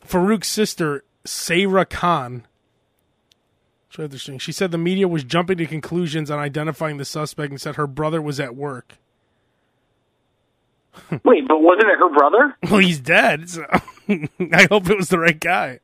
[0.06, 2.46] Farook's sister, Sarah Khan,
[3.92, 4.38] so interesting.
[4.38, 7.86] She said the media was jumping to conclusions on identifying the suspect and said her
[7.86, 8.94] brother was at work.
[11.24, 12.56] Wait, but wasn't it her brother?
[12.70, 13.64] Well, he's dead, so
[14.52, 15.80] I hope it was the right guy.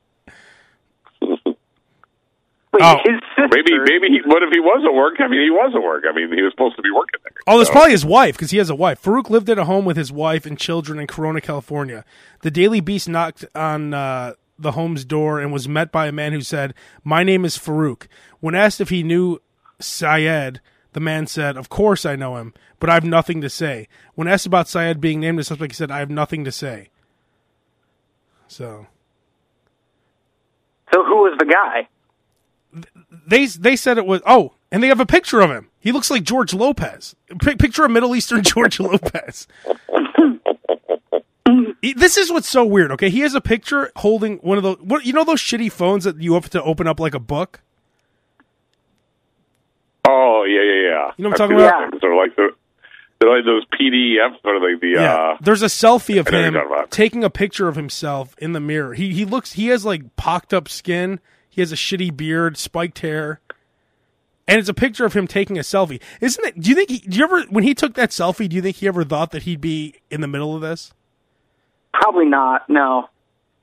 [1.21, 3.47] Wait, Oh, his sister.
[3.51, 4.07] Maybe, maybe.
[4.13, 5.15] He, what if he was at work?
[5.19, 6.03] I mean, he was at work.
[6.07, 7.33] I mean, he was supposed to be working there.
[7.47, 9.01] Oh, that's So- probably his wife because he has a wife.
[9.01, 12.05] Farook lived at a home with his wife and children in Corona, California.
[12.41, 16.33] The Daily Beast knocked on uh, the home's door and was met by a man
[16.33, 18.07] who said, "My name is Farook."
[18.39, 19.39] When asked if he knew
[19.79, 20.61] Syed,
[20.93, 24.27] the man said, "Of course I know him, but I have nothing to say." When
[24.27, 26.89] asked about Syed being named as suspect, he said, "I have nothing to say."
[28.47, 28.87] So
[30.93, 31.87] So who was the guy?
[33.27, 35.69] they they said it was oh, and they have a picture of him.
[35.79, 37.15] He looks like George Lopez.
[37.41, 39.47] P- picture of Middle Eastern George Lopez.
[41.95, 42.91] This is what's so weird.
[42.93, 44.77] Okay, he has a picture holding one of those.
[44.81, 47.61] What you know those shitty phones that you have to open up like a book.
[50.07, 51.11] Oh yeah, yeah, yeah.
[51.17, 51.91] You know what I'm I've talking about?
[51.91, 52.01] those.
[52.01, 52.49] They're like the,
[53.19, 54.87] they're like those PDFs, or like the.
[54.95, 56.91] Yeah, Uh, there's a selfie of I him you're talking about.
[56.91, 58.93] taking a picture of himself in the mirror.
[58.93, 59.53] He he looks.
[59.53, 61.19] He has like pocked up skin.
[61.49, 63.41] He has a shitty beard, spiked hair,
[64.47, 66.01] and it's a picture of him taking a selfie.
[66.21, 66.59] Isn't it?
[66.59, 66.89] Do you think?
[66.89, 68.47] He, do you ever when he took that selfie?
[68.49, 70.93] Do you think he ever thought that he'd be in the middle of this?
[71.93, 72.69] Probably not.
[72.69, 73.09] No.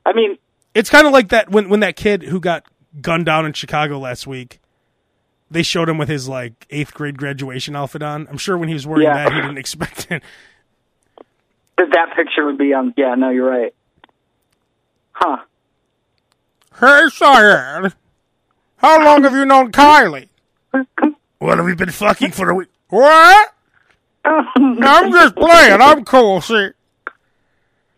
[0.05, 0.37] I mean,
[0.73, 2.63] It's kind of like that when when that kid who got
[3.01, 4.59] gunned down in Chicago last week.
[5.49, 8.27] They showed him with his like eighth grade graduation outfit on.
[8.29, 9.13] I'm sure when he was wearing Yeah.
[9.29, 10.21] that, he didn't expect it.
[11.77, 12.93] that that picture would be on.
[12.97, 13.73] Yeah, no, you're right.
[15.13, 15.37] Huh.
[16.79, 17.93] Hey, Syed.
[18.77, 20.27] How long have you known Kylie?
[21.39, 22.67] What have we been fucking for a week?
[22.89, 23.53] What?
[24.25, 25.81] I'm just playing.
[25.81, 26.69] I'm cool, see.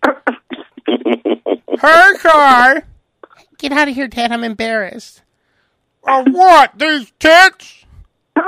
[0.88, 2.84] hey, Kai.
[3.58, 4.32] Get out of here, Dad.
[4.32, 5.22] I'm embarrassed.
[6.08, 6.78] Uh, what?
[6.78, 7.76] These tits?
[8.36, 8.42] I,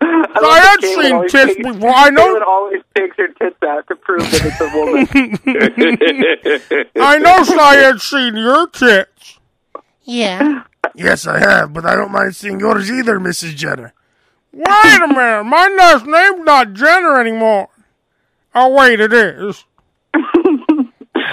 [0.00, 1.90] I had Caitlyn seen tits takes- before.
[1.90, 2.26] I know.
[2.36, 5.06] Caitlyn always takes her tits out to prove that it's a woman.
[6.96, 9.38] I know Syed's seen your tits.
[10.04, 10.62] Yeah.
[10.94, 13.56] Yes, I have, but I don't mind seeing yours either, Mrs.
[13.56, 13.92] Jenner.
[14.52, 14.64] Wait
[15.02, 15.44] a minute.
[15.44, 17.68] My last name's not Jenner anymore.
[18.54, 19.64] Oh, wait, it is.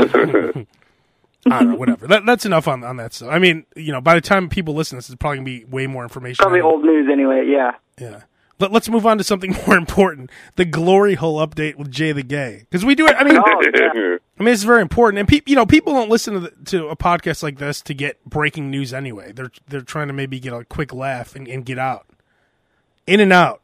[1.45, 2.07] I don't know, whatever.
[2.07, 3.29] That, that's enough on, on that stuff.
[3.29, 5.51] I mean, you know, by the time people listen to this, it's probably going to
[5.59, 6.41] be way more information.
[6.41, 7.45] Probably old news anyway.
[7.47, 7.71] Yeah.
[7.99, 8.21] Yeah.
[8.59, 12.23] Let, us move on to something more important: the glory hole update with Jay the
[12.23, 12.59] Gay.
[12.69, 13.15] Because we do it.
[13.17, 14.17] I mean, Oh, yeah.
[14.39, 16.87] I mean, it's very important, and people, you know, people don't listen to the, to
[16.87, 19.31] a podcast like this to get breaking news anyway.
[19.33, 22.07] They're they're trying to maybe get a quick laugh and, and get out,
[23.05, 23.61] in and out,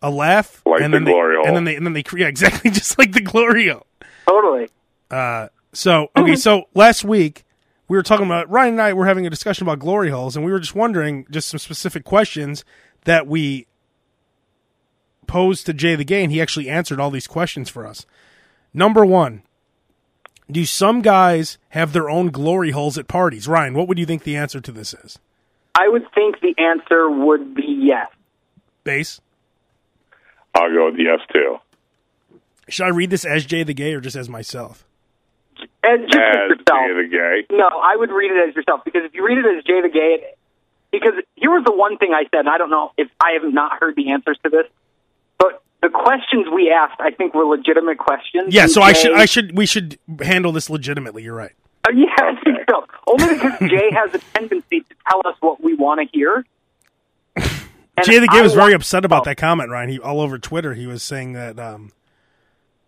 [0.00, 1.46] a laugh, Like and the then they, glory hole.
[1.46, 3.86] and then they and then they yeah, exactly just like the glory hole.
[4.26, 4.68] Totally.
[5.10, 7.44] Uh, so oh, okay, so last week
[7.88, 10.44] we were talking about Ryan and I were having a discussion about glory holes, and
[10.44, 12.64] we were just wondering just some specific questions
[13.04, 13.66] that we
[15.26, 18.06] posed to Jay the Gay, and he actually answered all these questions for us.
[18.74, 19.42] Number one,
[20.50, 23.46] do some guys have their own glory holes at parties?
[23.46, 25.18] Ryan, what would you think the answer to this is?
[25.74, 28.08] I would think the answer would be yes.
[28.84, 29.20] Bass.
[30.54, 31.58] I'll go with yes too.
[32.68, 34.84] Should I read this as Jay the Gay or just as myself?
[35.84, 36.86] As just as As yourself.
[36.86, 37.56] Jay the gay.
[37.56, 39.88] No, I would read it as yourself because if you read it as Jay the
[39.88, 40.24] Gay,
[40.90, 43.52] because here was the one thing I said, and I don't know if I have
[43.52, 44.66] not heard the answers to this,
[45.38, 48.52] but the questions we asked, I think, were legitimate questions.
[48.52, 51.22] Yeah, and so I should I should we should handle this legitimately.
[51.22, 51.52] You're right.
[51.86, 52.84] Uh, yeah, I think so.
[53.06, 56.44] Only because Jay has a tendency to tell us what we want to hear.
[57.96, 59.88] And Jay the Gay I was very upset about Oh, that comment, Ryan.
[59.88, 60.74] He all over Twitter.
[60.74, 61.90] He was saying that um,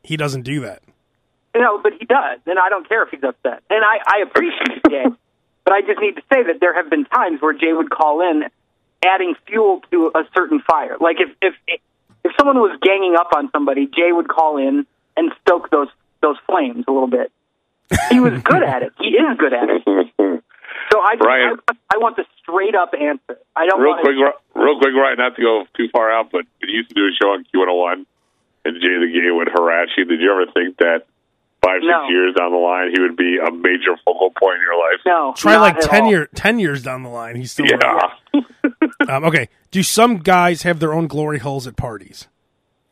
[0.04, 0.82] he doesn't do that.
[1.54, 3.62] No, but he does, and I don't care if he's upset.
[3.70, 5.04] And I, I appreciate Jay,
[5.64, 8.20] but I just need to say that there have been times where Jay would call
[8.20, 8.44] in,
[9.04, 10.96] adding fuel to a certain fire.
[11.00, 11.54] Like if if
[12.24, 14.86] if someone was ganging up on somebody, Jay would call in
[15.16, 15.88] and stoke those
[16.22, 17.32] those flames a little bit.
[18.10, 18.92] He was good at it.
[18.98, 20.44] He is good at it.
[20.92, 21.56] So I just, Ryan.
[21.68, 23.38] I, I want the straight up answer.
[23.54, 25.16] I don't real quick, Ri- real quick, right?
[25.16, 28.06] Not to go too far out, but we used to do a show on Q101,
[28.64, 30.04] and Jay the Gay would harass you.
[30.04, 31.06] Did you ever think that
[31.64, 32.04] five, No.
[32.06, 35.00] six years down the line, he would be a major focal point in your life?
[35.06, 36.10] No, Try not like at ten all.
[36.10, 37.36] year ten years down the line.
[37.36, 38.00] He's still Yeah.
[39.08, 39.48] Um, okay.
[39.70, 42.28] Do some guys have their own glory holes at parties?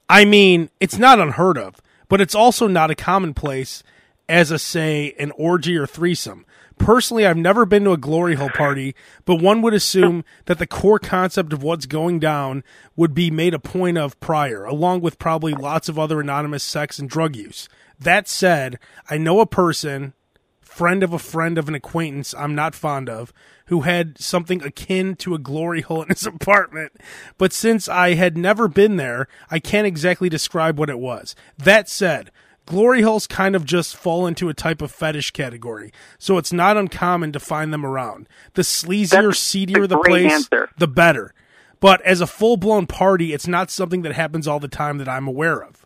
[0.09, 1.77] I mean, it's not unheard of,
[2.09, 3.83] but it's also not a commonplace
[4.29, 6.45] as a say an orgy or threesome.
[6.79, 8.95] Personally, I've never been to a glory hole party,
[9.27, 12.65] but one would assume that the core concept of what's going down
[12.97, 16.99] would be made a point of prior, along with probably lots of other anonymous sex
[16.99, 17.69] and drug use.
[18.01, 20.15] That said, I know a person
[20.63, 23.33] friend of a friend of an acquaintance I'm not fond of
[23.67, 26.93] who had something akin to a glory hole in his apartment.
[27.37, 31.35] But since I had never been there, I can't exactly describe what it was.
[31.57, 32.31] That said,
[32.65, 36.77] glory holes kind of just fall into a type of fetish category, so it's not
[36.77, 38.29] uncommon to find them around.
[38.55, 40.69] The sleazier, That's seedier the place, answer.
[40.79, 41.35] the better.
[41.81, 45.09] But as a full blown party, it's not something that happens all the time that
[45.09, 45.78] I'm aware of.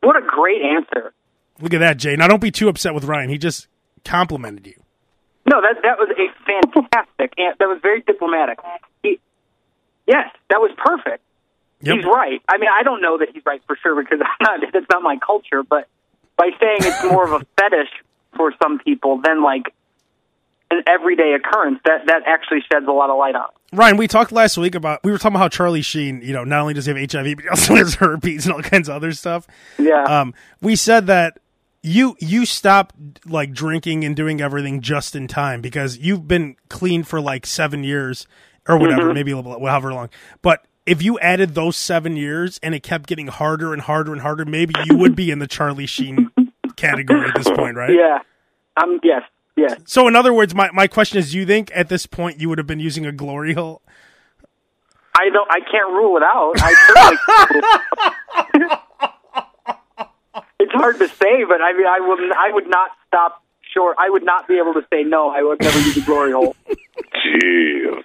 [0.00, 1.12] What a great answer.
[1.60, 2.16] Look at that, Jay.
[2.16, 3.30] Now don't be too upset with Ryan.
[3.30, 3.66] He just
[4.04, 4.80] complimented you.
[5.46, 7.34] No, that that was a fantastic.
[7.36, 8.58] that was very diplomatic.
[9.02, 9.18] He,
[10.06, 11.22] yes, that was perfect.
[11.80, 11.96] Yep.
[11.96, 12.42] He's right.
[12.48, 15.16] I mean, I don't know that he's right for sure because not, that's not my
[15.24, 15.62] culture.
[15.62, 15.88] But
[16.36, 17.90] by saying it's more of a fetish
[18.36, 19.74] for some people than like
[20.70, 23.48] an everyday occurrence, that that actually sheds a lot of light on.
[23.48, 23.57] it.
[23.72, 26.44] Ryan, we talked last week about we were talking about how Charlie Sheen, you know,
[26.44, 28.94] not only does he have HIV, but he also has herpes and all kinds of
[28.96, 29.46] other stuff.
[29.78, 30.04] Yeah.
[30.04, 31.38] Um, we said that
[31.82, 32.94] you you stopped
[33.26, 37.84] like drinking and doing everything just in time because you've been clean for like seven
[37.84, 38.26] years
[38.66, 40.08] or whatever, maybe a little however long.
[40.42, 44.22] But if you added those seven years and it kept getting harder and harder and
[44.22, 46.30] harder, maybe you would be in the Charlie Sheen
[46.76, 47.92] category at this point, right?
[47.94, 48.20] yeah.
[48.82, 48.98] Um.
[49.02, 49.22] Yes.
[49.58, 49.80] Yes.
[49.86, 52.48] So, in other words, my, my question is: Do you think at this point you
[52.48, 53.82] would have been using a glory hole?
[55.16, 55.48] I don't.
[55.50, 56.54] I can't rule it out.
[60.60, 62.18] It's hard to say, but I mean, I would.
[62.32, 63.96] I would not stop short.
[63.98, 65.30] I would not be able to say no.
[65.30, 66.56] I would never use a glory hole.
[66.68, 68.02] Jeez.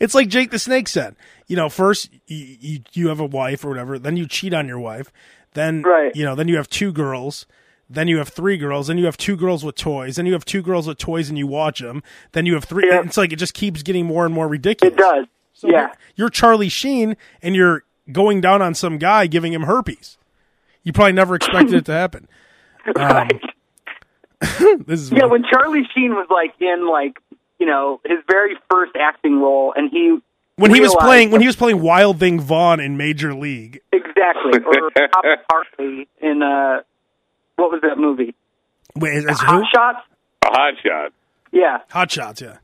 [0.00, 1.16] It's like Jake the Snake said.
[1.48, 4.68] You know, first you, you you have a wife or whatever, then you cheat on
[4.68, 5.12] your wife,
[5.54, 6.14] then Right.
[6.14, 7.46] you know, then you have two girls,
[7.88, 10.44] then you have three girls, then you have two girls with toys, then you have
[10.44, 12.88] two girls with toys and you watch them, then you have three.
[12.88, 13.02] Yeah.
[13.04, 14.92] It's like it just keeps getting more and more ridiculous.
[14.94, 15.26] It does.
[15.54, 15.72] So yeah.
[15.80, 20.18] you're, you're Charlie Sheen and you're going down on some guy giving him herpes.
[20.82, 22.28] You probably never expected it to happen.
[22.94, 23.32] Right.
[24.86, 25.30] This is Yeah, funny.
[25.32, 27.18] when Charlie Sheen was like in like
[27.58, 30.18] you know his very first acting role, and he
[30.56, 33.80] when he was playing when he was playing Wild Thing Vaughn in Major League.
[33.92, 36.82] exactly or Bob Hartley in uh
[37.56, 38.34] what was that movie?
[38.94, 39.46] Wait, as, as who?
[39.46, 39.98] Hot Shots.
[40.44, 41.12] A hot shot.
[41.52, 42.56] Yeah, Hot Shots, yeah.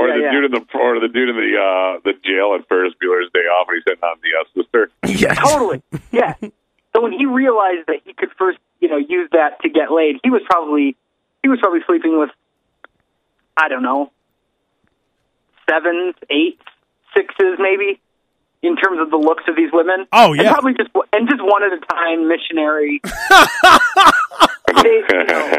[0.00, 0.30] Or Yeah, the yeah.
[0.32, 3.40] dude in the or the dude in the uh the jail at Ferris Bueller's Day
[3.40, 4.90] Off when he's sitting on the uh, sister.
[5.06, 5.38] Yes.
[5.38, 5.82] totally.
[6.12, 6.34] Yeah.
[6.94, 10.16] So when he realized that he could first, you know, use that to get laid,
[10.22, 10.96] he was probably
[11.42, 12.30] he was probably sleeping with
[13.56, 14.10] I don't know
[15.68, 16.62] sevens, eights,
[17.14, 18.00] sixes, maybe,
[18.62, 20.06] in terms of the looks of these women.
[20.12, 20.52] Oh, And yeah.
[20.52, 23.00] probably just and just one at a time, missionary.
[24.82, 25.02] They-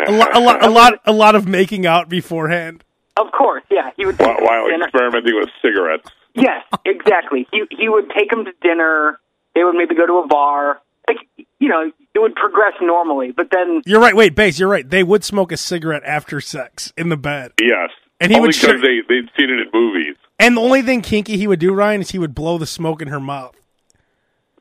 [0.08, 2.84] A lot, a lot, a lot, a lot of making out beforehand.
[3.18, 3.92] of course, yeah.
[3.96, 6.10] He would take while, them while experimenting with cigarettes.
[6.34, 7.48] Yes, exactly.
[7.52, 9.20] He he would take them to dinner.
[9.56, 10.82] They would maybe go to a bar.
[11.08, 11.18] Like
[11.60, 13.32] you know, it would progress normally.
[13.32, 14.16] But then You're right.
[14.16, 14.58] Wait, Bass.
[14.60, 14.89] You're right.
[14.89, 17.52] They would smoke a cigarette after sex in the bed.
[17.62, 17.92] Yes.
[18.20, 20.16] And he Only would because sure- they, they'd seen it in movies.
[20.43, 23.01] And the only thing kinky he would do, Ryan, is he would blow the smoke
[23.01, 23.56] in her mouth.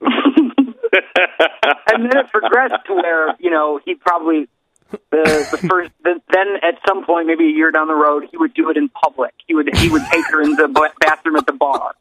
[0.01, 0.15] and
[2.05, 4.47] then it progressed to where you know he probably
[5.11, 8.37] the the first the, then at some point maybe a year down the road he
[8.37, 9.35] would do it in public.
[9.49, 10.69] He would he would take her in the
[11.01, 11.97] bathroom at the bar.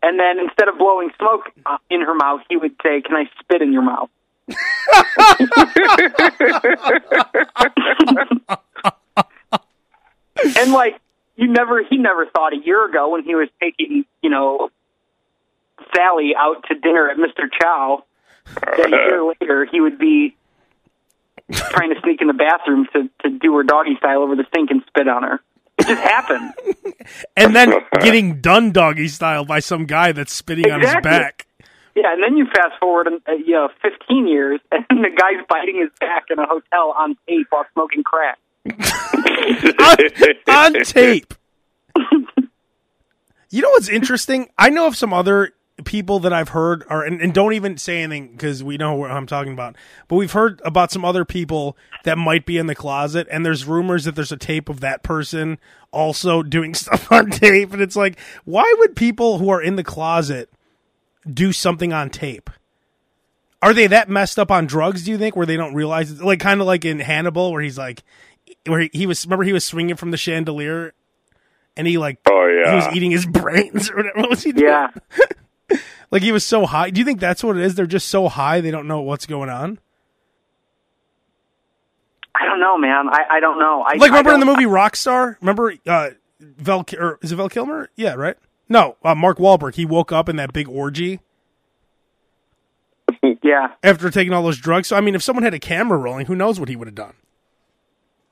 [0.00, 3.28] And then instead of blowing smoke uh, in her mouth, he would say, "Can I
[3.40, 4.08] spit in your mouth?"
[10.58, 11.00] and like
[11.36, 14.70] you never he never thought a year ago when he was taking you know
[15.94, 17.48] Sally out to dinner at Mr.
[17.60, 18.04] Chow
[18.54, 20.36] that a year later he would be
[21.52, 24.70] trying to sneak in the bathroom to to do her doggy style over the sink
[24.70, 25.40] and spit on her.
[25.78, 26.52] It just happened.
[27.36, 31.46] And then getting done doggy style by some guy that's spitting on his back.
[31.94, 35.80] Yeah, and then you fast forward, uh, you know, 15 years, and the guy's biting
[35.80, 38.38] his back in a hotel on tape while smoking crack.
[38.66, 39.96] On,
[40.48, 41.34] on tape.
[43.50, 44.48] You know what's interesting?
[44.58, 45.52] I know of some other
[45.84, 49.10] people that I've heard are, and, and don't even say anything because we know what
[49.10, 49.76] I'm talking about.
[50.08, 53.64] But we've heard about some other people that might be in the closet, and there's
[53.64, 55.58] rumors that there's a tape of that person
[55.90, 57.72] also doing stuff on tape.
[57.72, 60.50] And it's like, why would people who are in the closet
[61.32, 62.50] do something on tape?
[63.62, 65.04] Are they that messed up on drugs?
[65.04, 66.20] Do you think where they don't realize it?
[66.20, 68.02] Like kind of like in Hannibal, where he's like,
[68.66, 69.24] where he, he was.
[69.26, 70.94] Remember, he was swinging from the chandelier,
[71.76, 74.20] and he like Oh, yeah he was eating his brains or whatever.
[74.20, 74.66] What was he doing?
[74.66, 74.88] Yeah.
[76.10, 76.90] like he was so high.
[76.90, 77.74] Do you think that's what it is?
[77.74, 79.78] They're just so high they don't know what's going on.
[82.34, 83.08] I don't know, man.
[83.10, 83.82] I, I don't know.
[83.82, 85.36] I, Like remember I in the movie Rockstar?
[85.40, 86.10] Remember uh,
[86.84, 87.90] Ki- or is it Val Kilmer?
[87.96, 88.36] Yeah, right.
[88.68, 89.74] No, uh, Mark Wahlberg.
[89.76, 91.20] He woke up in that big orgy
[93.42, 94.88] Yeah, after taking all those drugs.
[94.88, 96.94] So I mean, if someone had a camera rolling, who knows what he would have
[96.94, 97.14] done?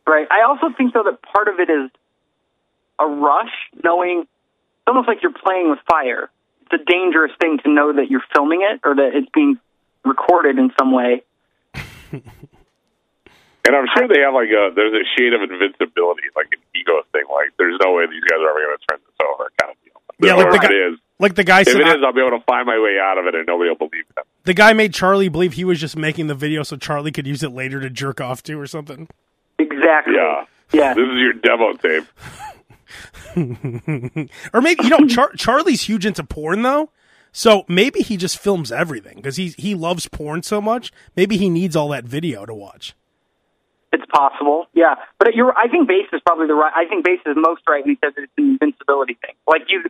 [0.07, 0.27] Right.
[0.31, 1.91] I also think, though, that part of it is
[2.99, 4.29] a rush, knowing it's
[4.87, 6.31] almost like you're playing with fire.
[6.71, 9.59] It's a dangerous thing to know that you're filming it or that it's being
[10.05, 11.23] recorded in some way.
[13.65, 16.99] And I'm sure they have like a there's a shade of invincibility, like an ego
[17.13, 17.23] thing.
[17.31, 19.77] Like there's no way these guys are ever going to turn this over, kind of
[19.85, 20.03] deal.
[20.19, 22.13] Yeah, like the guy- it is, Like the guy if said, it I- is, I'll
[22.13, 24.25] be able to find my way out of it, and nobody will believe them.
[24.43, 27.45] the guy made Charlie believe he was just making the video so Charlie could use
[27.45, 29.07] it later to jerk off to or something.
[29.83, 30.15] Exactly.
[30.17, 30.95] Yeah, Yeah.
[30.95, 32.05] This is your demo tape.
[34.53, 36.91] Or maybe you know Char- Charlie's huge into porn though.
[37.33, 40.93] So maybe he just films everything because he he loves porn so much.
[41.17, 42.95] Maybe he needs all that video to watch.
[43.91, 44.97] It's possible, yeah.
[45.19, 46.73] But you're, I think Bass is probably the right.
[46.77, 49.35] I think Bass is most right when he says it's an invincibility thing.
[49.47, 49.85] Like you,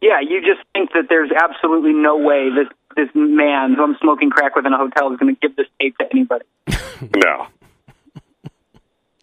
[0.00, 4.30] yeah, you just think that there's absolutely no way this this man who I'm smoking
[4.30, 6.44] crack with in a hotel is going to give this tape to anybody.
[7.16, 7.46] No,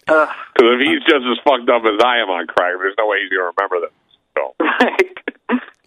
[0.10, 0.30] Ugh.
[0.56, 3.18] because if he's just as fucked up as I am on crack, there's no way
[3.22, 3.96] he's going to remember this.
[4.38, 5.18] So Right.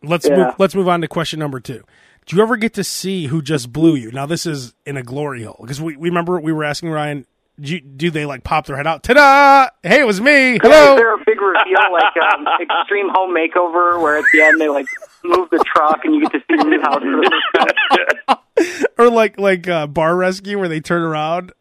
[0.02, 0.36] Let's Yeah.
[0.36, 0.54] move.
[0.58, 1.82] Let's move on to question number two.
[2.26, 4.10] Do you ever get to see who just blew you?
[4.12, 7.26] Now this is in a glory hole because we, we remember we were asking Ryan.
[7.60, 9.02] Do, you, do they like pop their head out?
[9.02, 9.68] Ta-da!
[9.82, 10.54] Hey, it was me.
[10.54, 10.96] Is Hello.
[10.96, 12.46] there a big reveal like um,
[12.80, 14.86] Extreme Home Makeover where at the end they like
[15.22, 17.74] move the truck and you get to see the new house for the
[18.26, 18.86] first time?
[18.98, 21.52] or like like uh, bar rescue where they turn around.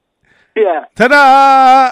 [0.56, 0.86] Yeah.
[0.96, 1.92] Ta-da!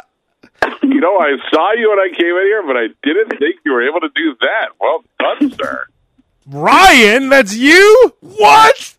[1.00, 3.72] You know, I saw you when I came in here, but I didn't think you
[3.72, 4.72] were able to do that.
[4.82, 5.86] Well done, sir.
[6.46, 8.14] Ryan, that's you?
[8.20, 8.96] What?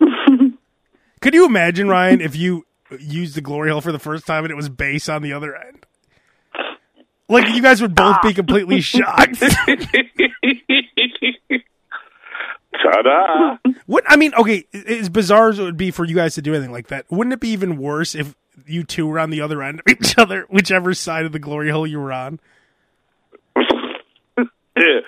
[1.20, 2.64] Could you imagine, Ryan, if you
[2.98, 5.54] used the glory hole for the first time and it was Bass on the other
[5.54, 5.84] end?
[7.28, 8.32] Like you guys would both be ah.
[8.32, 9.38] completely shocked.
[12.82, 13.58] Ta-da!
[13.84, 16.54] what I mean, okay, as bizarre as it would be for you guys to do
[16.54, 18.34] anything like that, wouldn't it be even worse if
[18.66, 21.70] you two were on the other end of each other, whichever side of the glory
[21.70, 22.40] hole you were on?
[23.56, 25.00] yeah.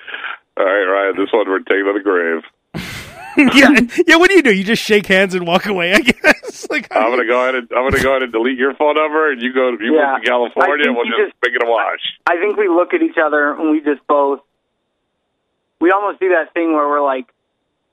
[0.56, 1.16] All right, Ryan.
[1.16, 2.42] This one we're taking to the grave.
[3.54, 4.16] yeah, yeah.
[4.16, 4.54] What do you do?
[4.54, 5.92] You just shake hands and walk away?
[5.92, 6.68] I guess.
[6.70, 9.32] Like I'm gonna go ahead and I'm gonna go ahead and delete your phone number,
[9.32, 10.18] and you go you Yeah.
[10.18, 12.00] to California, and we'll just, just- make it a wash.
[12.28, 14.40] I think we look at each other and we just both
[15.80, 17.26] we almost do that thing where we're like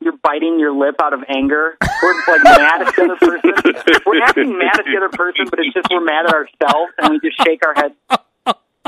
[0.02, 1.78] you're biting your lip out of anger.
[2.04, 4.02] We're like mad at the other person.
[4.06, 7.10] We're acting mad at the other person, but it's just we're mad at ourselves and
[7.12, 7.93] we just shake our heads.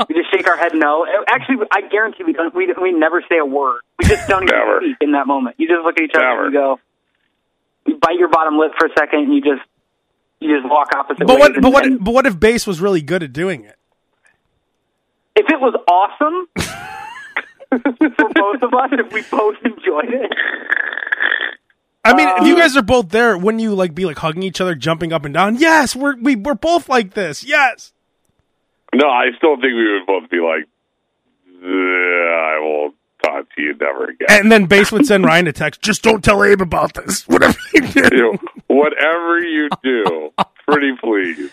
[0.08, 1.06] we just shake our head no.
[1.28, 2.52] Actually, I guarantee we don't.
[2.54, 3.80] We we never say a word.
[4.00, 4.80] We just don't even Never.
[4.80, 5.54] speak in that moment.
[5.58, 6.44] You just look at each other Never.
[6.46, 6.80] and you go.
[7.86, 9.62] You bite your bottom lip for a second, and you just
[10.40, 11.26] you just walk opposite.
[11.26, 11.52] But what?
[11.62, 11.84] But what?
[11.86, 13.76] and But what if Bass was really good at doing it?
[15.36, 16.46] if it was awesome
[17.82, 20.32] for both of us, if we both enjoyed it,
[22.04, 24.42] I mean, if Um, you guys are both there, wouldn't you like be like hugging
[24.42, 25.56] each other, jumping up and down?
[25.56, 27.42] Yes, we're we, we're both like this.
[27.42, 27.92] Yes.
[28.94, 30.66] No, I still think we would both be like,
[31.48, 32.94] "Ugh, I won't
[33.24, 34.28] talk to you never again.
[34.28, 35.80] And then Bass would send Ryan a text.
[35.82, 37.22] Just don't tell Abe about this.
[37.28, 38.00] Whatever you do.
[38.12, 40.30] You know, whatever you do,
[40.68, 41.50] pretty please.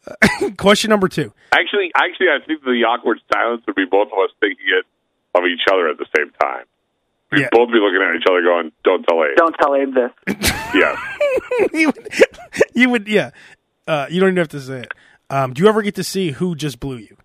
[0.56, 1.32] Question number two.
[1.52, 4.86] Actually, actually, I think the awkward silence would be both of us thinking it
[5.34, 6.64] of each other at the same time.
[7.30, 7.48] We'd Yeah.
[7.52, 10.50] both be looking at each other, going, "Don't tell Abe." don't tell Abe this.
[10.74, 10.96] yeah.
[11.72, 12.08] you, would,
[12.74, 13.30] you would, yeah.
[13.86, 14.92] Uh, you don't even have to say it.
[15.30, 17.16] Um, do you ever get to see who just blew you?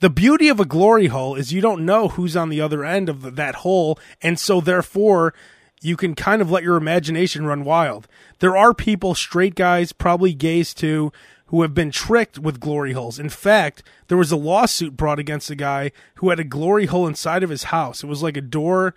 [0.00, 3.08] The beauty of a glory hole is you don't know who's on the other end
[3.08, 5.32] of the, that hole, and so therefore
[5.80, 8.06] you can kind of let your imagination run wild.
[8.40, 11.12] There are people, straight guys, probably gays too,
[11.46, 13.18] who have been tricked with glory holes.
[13.18, 17.06] In fact, there was a lawsuit brought against a guy who had a glory hole
[17.06, 18.02] inside of his house.
[18.02, 18.94] It was like a door.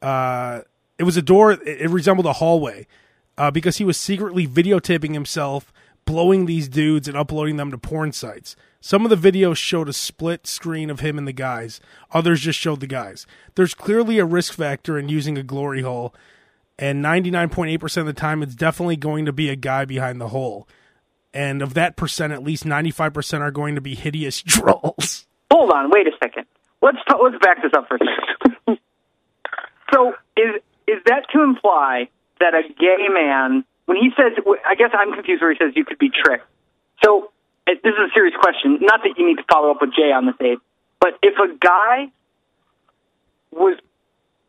[0.00, 0.62] Uh,
[0.98, 1.52] it was a door.
[1.52, 2.86] It, it resembled a hallway
[3.38, 5.72] uh, because he was secretly videotaping himself
[6.04, 8.56] blowing these dudes and uploading them to porn sites.
[8.80, 11.80] Some of the videos showed a split screen of him and the guys.
[12.10, 13.26] Others just showed the guys.
[13.54, 16.14] There's clearly a risk factor in using a glory hole,
[16.78, 20.66] and 99.8% of the time, it's definitely going to be a guy behind the hole.
[21.34, 25.26] And of that percent, at least 95% are going to be hideous trolls.
[25.50, 26.46] Hold on, wait a second.
[26.80, 28.78] Let's t- let's back this up for a second.
[29.92, 32.08] so is is that to imply
[32.40, 34.32] that a gay man, when he says,
[34.66, 36.44] I guess I'm confused where he says you could be tricked.
[37.04, 37.30] So
[37.66, 38.78] this is a serious question.
[38.80, 40.58] Not that you need to follow up with Jay on this, Abe,
[41.00, 42.10] but if a guy
[43.52, 43.78] was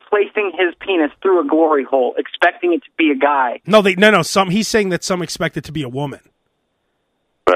[0.10, 3.62] placing his penis through a glory hole, expecting it to be a guy.
[3.66, 4.22] No, they no no.
[4.22, 6.22] Some he's saying that some expect it to be a woman.
[7.48, 7.54] Uh,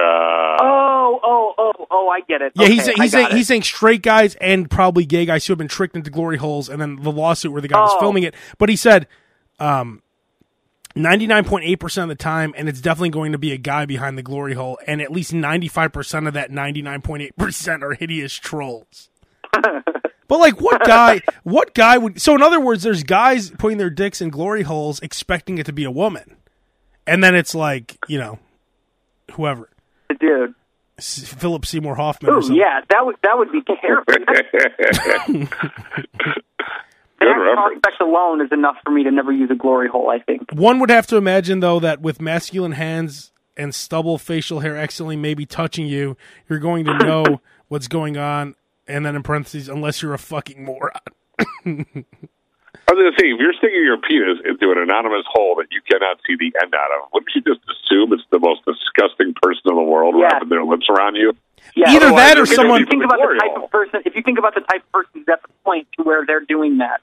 [0.60, 2.10] Oh, oh, oh, oh!
[2.10, 2.52] I get it.
[2.56, 3.38] Yeah, he's Okay, he's I got saying it.
[3.38, 6.68] he's saying straight guys and probably gay guys who have been tricked into glory holes,
[6.68, 8.00] and then the lawsuit where the guy was Oh.
[8.00, 8.34] filming it.
[8.58, 9.08] But he said,
[9.60, 10.02] um,
[10.96, 13.58] ninety nine point eight percent of the time, and it's definitely going to be a
[13.58, 17.02] guy behind the glory hole, and at least ninety five percent of that ninety nine
[17.02, 19.10] point eight percent are hideous trolls.
[20.30, 21.22] But like, what guy?
[21.44, 22.22] What guy would?
[22.22, 25.72] So in other words, there's guys putting their dicks in glory holes, expecting it to
[25.72, 26.36] be a woman,
[27.08, 28.38] and then it's like you know,
[29.36, 29.70] whoever
[30.16, 30.54] dude.
[31.00, 32.32] Philip Seymour Hoffman.
[32.32, 32.58] or Ooh, something.
[32.58, 34.04] yeah, that would that would be terrible.
[37.20, 37.80] Good That reference.
[37.82, 40.10] prospect alone is enough for me to never use a glory hole.
[40.10, 40.52] I think.
[40.54, 45.16] One would have to imagine, though, that with masculine hands and stubble facial hair accidentally
[45.16, 46.16] maybe touching you,
[46.48, 48.56] you're going to know what's going on.
[48.88, 50.94] And then in parentheses, unless you're a fucking moron.
[52.88, 55.68] I was going to say, if you're sticking your penis into an anonymous hole that
[55.72, 59.36] you cannot see the end out of, wouldn't you just assume it's the most disgusting
[59.42, 60.32] person in the world Yeah.
[60.32, 61.36] wrapping their lips around you?
[61.76, 63.72] Yeah, Either Otherwise, that or they're gonna someone- If you think about the type of
[63.72, 66.24] person, if you think about the type of person who's at the point to where
[66.26, 67.02] they're doing that,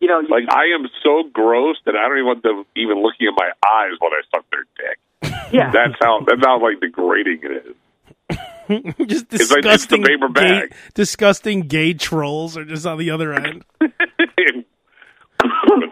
[0.00, 3.00] you know, you- Like, I am so gross that I don't even want them even
[3.00, 4.98] looking at my eyes when I suck their dick.
[5.50, 7.74] yeah, That's how that's how like degrading it is.
[9.06, 13.10] just It's like- it's the disgusting, paper gay, disgusting gay trolls are just on the
[13.10, 13.64] other end.
[13.80, 13.92] With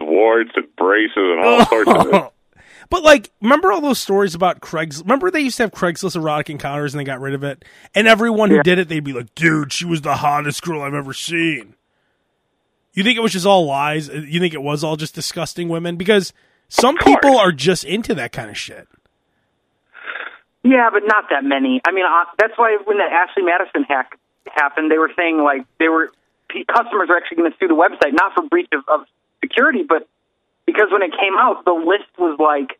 [0.01, 2.31] warts and braces and all sorts of it.
[2.89, 5.01] But like, remember all those stories about Craigslist?
[5.01, 7.65] Remember they used to have Craigslist erotic encounters and they got rid of it.
[7.93, 10.93] And everyone who did it, they'd be like, "Dude, she was the hottest girl I've
[10.93, 11.75] ever seen."
[12.93, 14.07] You think it was just all lies?
[14.07, 15.97] You think it was all just disgusting women?
[15.97, 16.31] Because
[16.69, 18.87] some people are just into that kind of shit.
[20.63, 21.81] Yeah, but not that many.
[21.87, 24.17] I mean, uh, that's why when that Ashley Madison hack
[24.49, 26.11] happened, they were saying like they were
[26.73, 29.07] customers are actually going to sue the website not for breach of, of
[29.41, 30.07] security, but
[30.65, 32.79] because when it came out, the list was like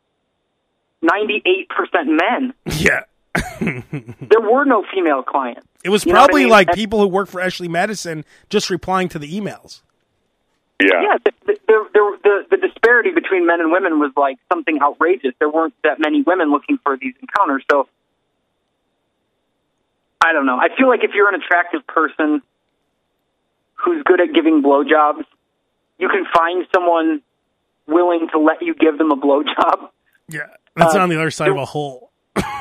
[1.01, 2.53] ninety eight percent men.
[2.77, 3.01] Yeah.
[4.29, 5.65] There were no female clients.
[5.83, 6.51] It was You know I probably mean?
[6.51, 9.81] like people who work for Ashley Madison just replying to the emails.
[10.79, 11.01] Yeah.
[11.01, 15.33] Yeah, the, the, the, the, the disparity between men and women was like something outrageous.
[15.39, 17.63] There weren't that many women looking for these encounters.
[17.71, 17.87] So,
[20.23, 20.57] I don't know.
[20.57, 22.41] I feel like if you're an attractive person
[23.75, 25.23] who's good at giving blowjobs,
[25.97, 27.21] you can find someone
[27.87, 29.89] willing to let you give them a blowjob.
[30.29, 30.41] Yeah.
[30.75, 32.11] That's Uh, on the other side of a hole.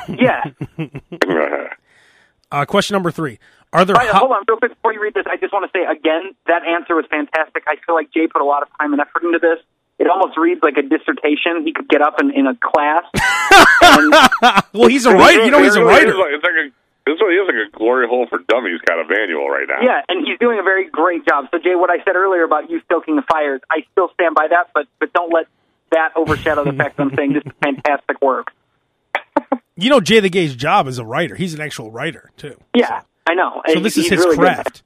[0.09, 0.43] Yeah.
[2.51, 3.39] Uh, question number three.
[3.73, 5.27] Are there Right, ho- hold on, real quick before you read this.
[5.29, 7.65] I just want to say again that answer was fantastic.
[7.67, 9.59] I feel like Jay put a lot of time and effort into this.
[9.99, 11.65] It almost reads like a dissertation.
[11.65, 13.05] He could get up in, in a class.
[13.83, 14.13] and,
[14.75, 15.45] well, he's a writer.
[15.45, 16.15] You know, he's a It really writer.
[16.19, 16.71] like- It's like a
[17.07, 19.81] This is what like a glory hole for dummies kind of manual right now.
[19.83, 21.47] Yeah, and he's doing a very great job.
[21.51, 24.49] So, Jay, what I said earlier about you stoking the fires, I still stand by
[24.49, 25.47] that, but but don't let
[25.93, 28.53] that overshadow the fact that I'm saying this is fantastic work.
[29.77, 31.35] You know, Jay the Gay's job is a writer.
[31.35, 32.57] He's an actual writer too.
[32.75, 33.63] Yeah, I know.
[33.69, 34.83] So this he's is his really craft.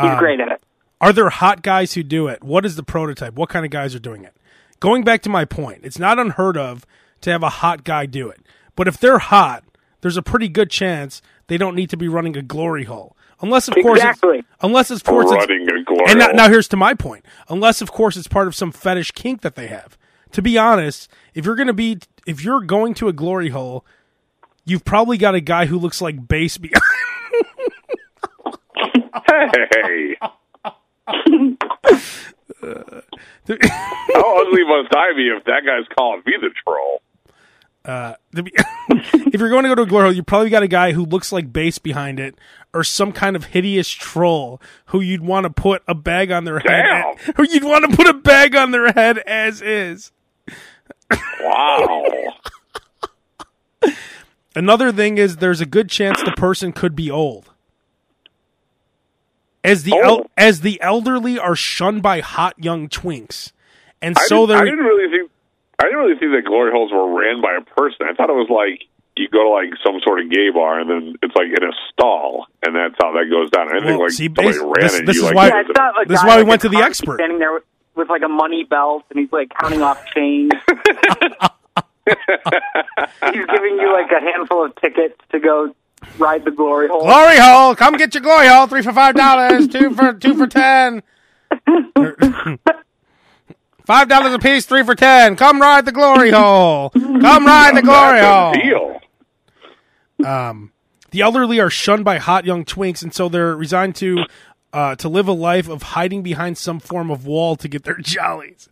[0.00, 0.62] He's Um, great at it.
[1.00, 2.42] Are there hot guys who do it?
[2.42, 3.34] What is the prototype?
[3.34, 4.34] What kind of guys are doing it?
[4.80, 6.84] Going back to my point, it's not unheard of
[7.20, 8.40] to have a hot guy do it.
[8.76, 9.64] But if they're hot,
[10.00, 13.16] there's a pretty good chance they don't need to be running a glory hole.
[13.40, 14.20] Unless of course it's,
[14.62, 16.34] unless of course it's, Running a glory and now, hole.
[16.34, 17.24] now here's to my point.
[17.48, 19.98] Unless of course it's part of some fetish kink that they have.
[20.32, 23.84] To be honest, if you're going to be if you're going to a glory hole,
[24.64, 26.82] you've probably got a guy who looks like Bass behind
[29.26, 30.36] Hey, how
[34.40, 37.00] ugly must I be if that guy's calling me the troll?
[37.84, 38.52] to uh, be-
[39.32, 41.04] if you're going to go to a glory hole, you probably got a guy who
[41.04, 42.36] looks like Bass behind it,
[42.72, 46.60] or some kind of hideous troll who you'd want to put a bag on their
[46.60, 47.16] head, Damn.
[47.36, 50.12] who you'd want to put a bag on their head as is.
[51.40, 52.04] Wow.
[54.54, 57.50] Another thing is, there's a good chance the person could be old.
[59.64, 60.26] As the el- Oh.
[60.36, 63.52] as the elderly are shunned by hot young twinks,
[64.02, 65.30] and I so didn't, I didn't really think
[65.80, 68.06] I didn't really think that glory holes were ran by a person.
[68.08, 68.84] I thought it was like
[69.16, 71.72] you go to like some sort of gay bar and then it's like in a
[71.90, 73.68] stall and that's how that goes down.
[73.68, 75.06] I didn't Well, think like see, somebody ran this- it.
[75.06, 76.78] this you, is like, why- Yeah, it's This is why we like went to the
[76.82, 77.18] expert.
[77.20, 77.62] standing there with,
[77.94, 80.52] with like a money belt, and he's like counting off change.
[82.06, 85.74] he's giving you like a handful of tickets to go
[86.18, 87.02] ride the glory hole.
[87.02, 87.74] glory hole.
[87.74, 88.66] Come get your glory hole.
[88.66, 89.68] Three for five dollars.
[89.68, 91.02] two for two for ten.
[93.86, 94.64] Five dollars a piece.
[94.64, 95.36] Three for ten.
[95.36, 96.88] Come ride the glory hole.
[96.90, 98.52] Come ride the glory hole.
[98.54, 99.00] deal.
[101.10, 104.24] The elderly are shunned by hot young twinks, and so they're resigned to
[104.72, 107.98] uh, to live a life of hiding behind some form of wall to get their
[108.00, 108.68] jollies.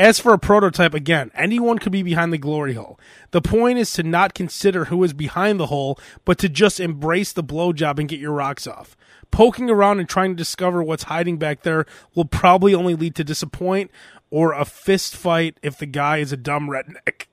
[0.00, 2.98] As for a prototype, again, anyone could be behind the glory hole.
[3.32, 7.34] The point is to not consider who is behind the hole, but to just embrace
[7.34, 8.96] the blowjob and get your rocks off.
[9.30, 11.84] Poking around and trying to discover what's hiding back there
[12.14, 13.90] will probably only lead to disappoint
[14.30, 17.26] or a fist fight if the guy is a dumb redneck.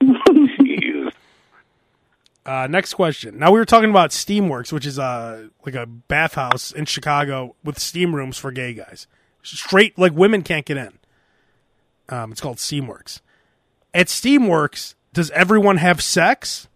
[2.44, 3.38] Uh, next question.
[3.38, 7.78] Now we were talking about Steamworks, which is uh like a bathhouse in Chicago with
[7.78, 9.06] steam rooms for gay guys.
[9.44, 10.98] Straight like women can't get in.
[12.12, 13.22] Um, it's called Steamworks.
[13.94, 16.68] At Steamworks, does everyone have sex?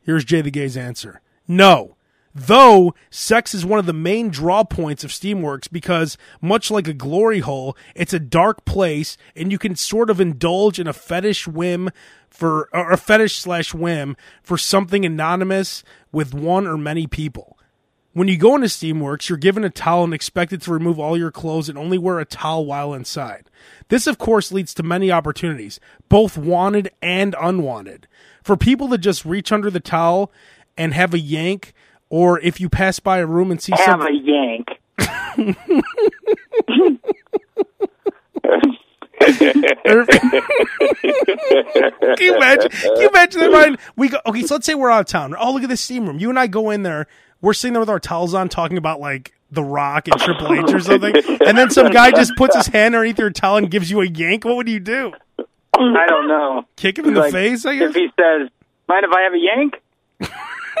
[0.00, 1.20] Here's Jay the Gay's answer.
[1.46, 1.96] No.
[2.34, 6.94] Though sex is one of the main draw points of Steamworks because, much like a
[6.94, 11.46] glory hole, it's a dark place and you can sort of indulge in a fetish
[11.46, 11.90] whim
[12.30, 17.57] for, or a fetish slash whim for something anonymous with one or many people.
[18.18, 21.30] When you go into Steamworks, you're given a towel and expected to remove all your
[21.30, 23.48] clothes and only wear a towel while inside.
[23.90, 28.08] This, of course, leads to many opportunities, both wanted and unwanted.
[28.42, 30.32] For people to just reach under the towel
[30.76, 31.74] and have a yank,
[32.10, 34.00] or if you pass by a room and see something.
[34.00, 34.66] Have a yank.
[39.28, 39.46] can
[42.18, 42.70] you imagine?
[42.70, 43.78] Can you imagine that, Ryan?
[43.94, 44.42] We go okay.
[44.42, 45.36] So let's say we're out of town.
[45.38, 46.18] Oh, look at this steam room.
[46.18, 47.06] You and I go in there.
[47.40, 50.72] We're sitting there with our towels on, talking about like The Rock and Triple H
[50.74, 51.14] or something,
[51.46, 54.06] and then some guy just puts his hand underneath your towel and gives you a
[54.06, 54.44] yank.
[54.44, 55.12] What would you do?
[55.74, 56.64] I don't know.
[56.76, 57.64] Kick him in the Like, face?
[57.64, 57.90] I guess.
[57.90, 58.48] If he says,
[58.88, 59.74] "Mind if I have a yank?"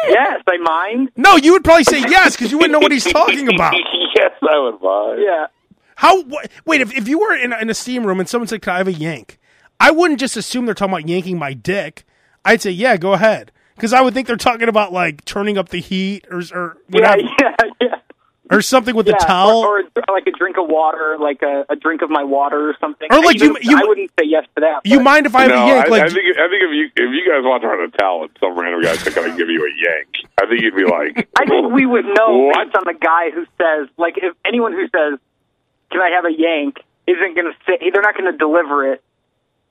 [0.08, 1.10] yes, I mind.
[1.16, 3.74] No, you would probably say yes because you wouldn't know what he's talking about.
[4.16, 5.16] yes, I would buy.
[5.18, 5.46] Yeah.
[5.94, 6.22] How?
[6.24, 8.62] Wh- wait, if, if you were in a, in a steam room and someone said,
[8.62, 9.38] "Can I have a yank?"
[9.78, 12.04] I wouldn't just assume they're talking about yanking my dick.
[12.44, 15.68] I'd say, "Yeah, go ahead," because I would think they're talking about like turning up
[15.70, 17.94] the heat or or Yeah, whatever, yeah, yeah.
[18.50, 19.14] or something with yeah.
[19.18, 19.58] the towel.
[19.60, 22.76] or, or like a drink of water, like a, a drink of my water or
[22.80, 23.06] something.
[23.10, 24.80] Or, like, Even- you- you- I wouldn't say yes to that.
[24.84, 25.86] you but- mind if I have no, a yank?
[25.86, 27.90] I, like, I think I think if you if you guys want to run a
[27.96, 30.76] towel and some random guy guy's going to give you a yank, I think you'd
[30.76, 32.66] be like, I think we would know What?
[32.66, 35.18] based on the guy who says, like, if anyone who says,
[35.90, 39.02] "Can I have a yank?" isn't going to say they're not going to deliver it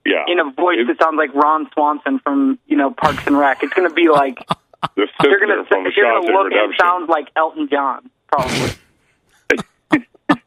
[0.07, 3.37] yeah, in a voice It's that sounds like Ron Swanson from you know Parks and
[3.37, 3.63] Rec.
[3.63, 4.37] It's going to be like
[4.95, 6.77] the they're going to from they're going to look and Redemption.
[6.79, 8.71] sound like Elton John, probably.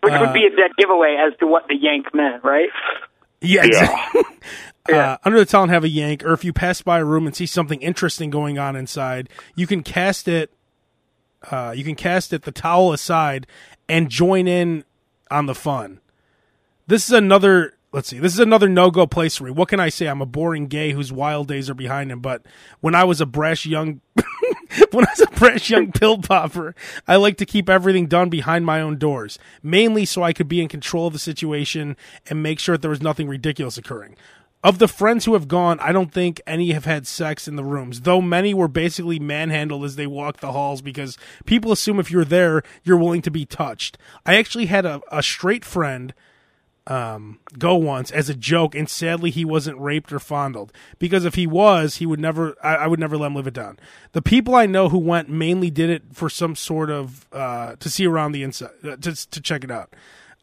[0.00, 2.68] Which would be a dead giveaway as to what the yank meant, right?
[3.40, 3.64] yeah,
[4.88, 5.12] Yeah.
[5.12, 7.26] Uh, under the towel and have a yank, or if you pass by a room
[7.26, 10.50] and see something interesting going on inside, you can cast it.
[11.50, 13.46] Uh, you can cast it the towel aside
[13.88, 14.84] and join in
[15.30, 16.00] on the fun.
[16.88, 18.18] This is another let's see.
[18.18, 19.50] This is another no go place for me.
[19.50, 20.06] What can I say?
[20.06, 22.20] I'm a boring gay whose wild days are behind him.
[22.20, 22.46] But
[22.80, 24.00] when I was a brash young,
[24.90, 26.74] when I was a brash young pill popper,
[27.06, 30.62] I like to keep everything done behind my own doors, mainly so I could be
[30.62, 31.94] in control of the situation
[32.26, 34.16] and make sure that there was nothing ridiculous occurring.
[34.64, 37.64] Of the friends who have gone, I don't think any have had sex in the
[37.64, 42.10] rooms, though many were basically manhandled as they walked the halls because people assume if
[42.10, 43.98] you're there, you're willing to be touched.
[44.24, 46.14] I actually had a, a straight friend
[46.88, 51.34] um, go once as a joke, and sadly he wasn't raped or fondled because if
[51.34, 52.56] he was, he would never.
[52.62, 53.78] I, I would never let him live it down.
[54.12, 57.90] The people I know who went mainly did it for some sort of uh, to
[57.90, 59.94] see around the inside uh, to to check it out.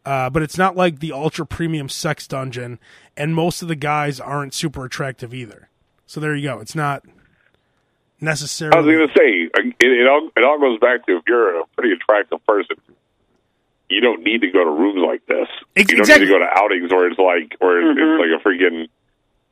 [0.06, 2.78] Uh, but it's not like the ultra premium sex dungeon,
[3.18, 5.68] and most of the guys aren't super attractive either.
[6.06, 6.60] So there you go.
[6.60, 7.04] It's not
[8.22, 8.78] necessarily.
[8.78, 11.24] I was going to say uh, it, it all it all goes back to if
[11.28, 12.76] you're a pretty attractive person,
[13.90, 15.48] you don't need to go to rooms like this.
[15.76, 18.22] Ex- you don't need to go to outings where it's like where it's, it's mm-hmm.
[18.22, 18.88] like a freaking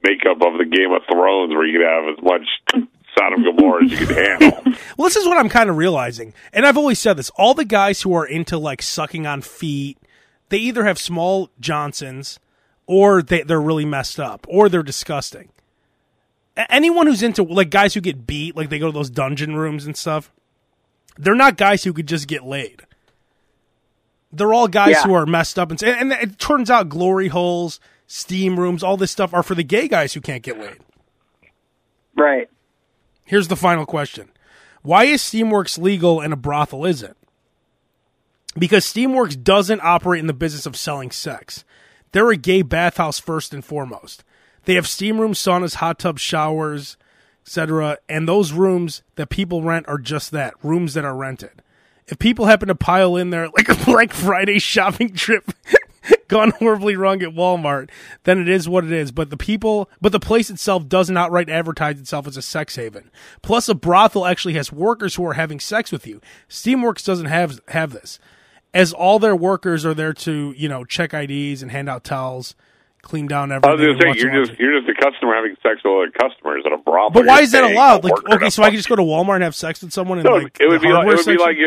[0.04, 3.92] makeup of the Game of Thrones where you can have as much Sodom Gomorrah as
[3.92, 4.74] you can handle.
[4.96, 7.66] Well, this is what I'm kind of realizing, and I've always said this: all the
[7.66, 9.98] guys who are into like sucking on feet,
[10.50, 12.40] they either have small Johnsons,
[12.86, 15.50] or they they're really messed up, or they're disgusting.
[16.70, 19.86] Anyone who's into like guys who get beat, like they go to those dungeon rooms
[19.86, 20.32] and stuff,
[21.18, 22.84] they're not guys who could just get laid.
[24.34, 25.04] They're all guys Yeah.
[25.04, 29.12] who are messed up, and, and it turns out glory holes, steam rooms, all this
[29.12, 30.80] stuff are for the gay guys who can't get laid.
[32.18, 32.50] Right.
[33.26, 34.30] Here's the final question.
[34.82, 37.16] Why is Steamworks legal and a brothel isn't?
[38.58, 41.64] Because Steamworks doesn't operate in the business of selling sex.
[42.12, 44.24] They're a gay bathhouse first and foremost.
[44.66, 46.98] They have steam rooms, saunas, hot tubs, showers,
[47.46, 47.98] etc.
[48.08, 51.63] And those rooms that people rent are just that rooms that are rented.
[52.08, 55.52] If people happen to pile in there like a Black Friday shopping trip
[56.28, 57.90] gone horribly wrong at Walmart,
[58.24, 59.12] then it is what it is.
[59.12, 63.10] But the people, but the place itself doesn't outright advertise itself as a sex haven.
[63.42, 66.22] Plus, a brothel actually has workers who are having sex with you.
[66.50, 68.20] Steamworks doesn't have have this,
[68.74, 72.56] as all their workers are there to you know check IDs and hand out towels,
[73.02, 73.88] clean down I everything.
[73.88, 76.64] was going to say you're just you're just a customer having sex with other customers
[76.66, 77.12] at a brothel.
[77.12, 78.04] But why is that allowed?
[78.04, 80.26] Like, okay, so I can just go to Walmart and have sex with someone and
[80.26, 81.58] No, like it would be like it would be like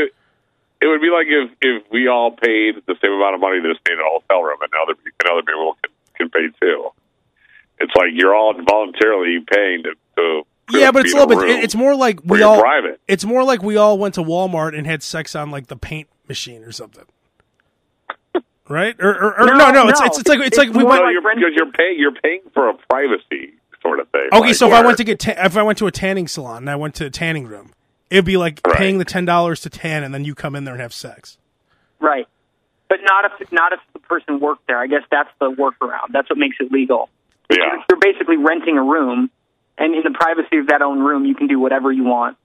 [0.80, 3.74] it would be like if if we all paid the same amount of money to
[3.80, 6.90] stay in a hotel room, and other and other people can, can pay too.
[7.78, 9.94] It's like you're all voluntarily paying to.
[10.16, 11.62] to yeah, but it's a little bit.
[11.62, 12.60] It's more like we all.
[12.60, 13.00] private.
[13.06, 16.08] It's more like we all went to Walmart and had sex on like the paint
[16.28, 17.04] machine or something.
[18.68, 18.96] Right?
[18.98, 20.06] Or, or, or no, No, no, it's, no.
[20.06, 21.00] it's it's like it's It's like we went.
[21.00, 24.28] No, like you're, because you're paying you're paying for a privacy sort of thing.
[24.32, 26.26] Okay, like so if I went to get ta- if I went to a tanning
[26.26, 27.70] salon and I went to a tanning room,
[28.10, 28.76] it'd be like Right.
[28.76, 31.38] paying the ten dollars to tan and then you come in there and have sex.
[32.00, 32.26] Right.
[32.88, 34.78] But not if not if the person worked there.
[34.78, 36.12] I guess that's the workaround.
[36.12, 37.08] That's what makes it legal.
[37.50, 39.30] yeah, You're basically renting a room,
[39.78, 42.36] and in the privacy of that own room, you can do whatever you want,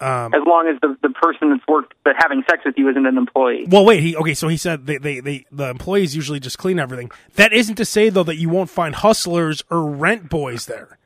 [0.00, 3.06] Um, as long as the the person that's worked that having sex with you isn't
[3.06, 3.66] an employee.
[3.68, 4.00] Well, wait.
[4.02, 4.34] He okay.
[4.34, 7.10] So he said they, they, they the employees usually just clean everything.
[7.36, 10.97] That isn't to say though that you won't find hustlers or rent boys there.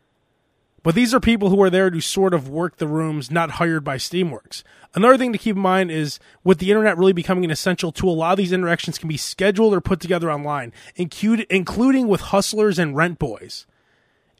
[0.83, 3.85] But these are people who are there to sort of work the rooms, not hired
[3.85, 4.63] by Steamworks.
[4.95, 8.13] Another thing to keep in mind is with the internet really becoming an essential tool,
[8.13, 12.79] a lot of these interactions can be scheduled or put together online, including with hustlers
[12.79, 13.67] and rent boys.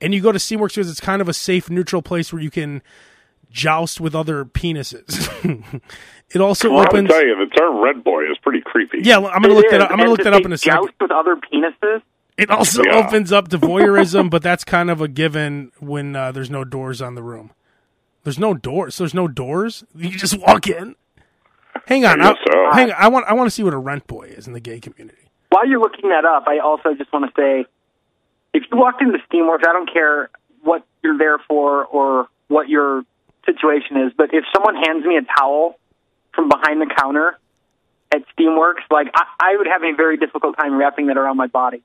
[0.01, 2.51] And you go to Steamworks because it's kind of a safe, neutral place where you
[2.51, 2.83] can
[3.51, 5.29] joust with other penises.
[6.31, 7.09] it also well, opens.
[7.09, 8.99] tell you the term "rent boy" is pretty creepy.
[9.03, 9.91] Yeah, I'm gonna It look is, that up.
[9.91, 10.83] I'm gonna and look that up in a second.
[10.87, 12.03] Joust with other penises.
[12.43, 12.97] It also Yeah.
[13.07, 17.01] opens up to voyeurism, but that's kind of a given when uh, there's no doors
[17.01, 17.53] on the room.
[18.25, 18.99] There's no doors.
[18.99, 19.85] There's no doors.
[19.95, 20.97] You just walk in.
[21.87, 22.71] Hang on, I I, so.
[22.73, 22.97] hang on.
[22.99, 25.31] I want I want to see what a rent boy is in the gay community.
[25.51, 27.67] While you're looking that up, I also just want to say,
[28.55, 30.31] if you walked into Steamworks, I don't care
[30.63, 33.03] what you're there for or what your
[33.47, 35.79] situation is, but if someone hands me a towel
[36.35, 37.37] from behind the counter
[38.15, 41.49] at Steamworks, like I, I would have a very difficult time wrapping that around my
[41.49, 41.83] body,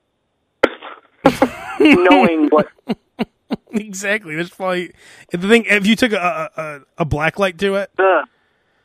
[1.80, 2.67] knowing what.
[3.71, 4.36] exactly.
[4.36, 4.91] That's probably
[5.32, 5.65] the thing.
[5.67, 6.49] If you took a
[6.97, 8.25] a, a black light to it, Ugh,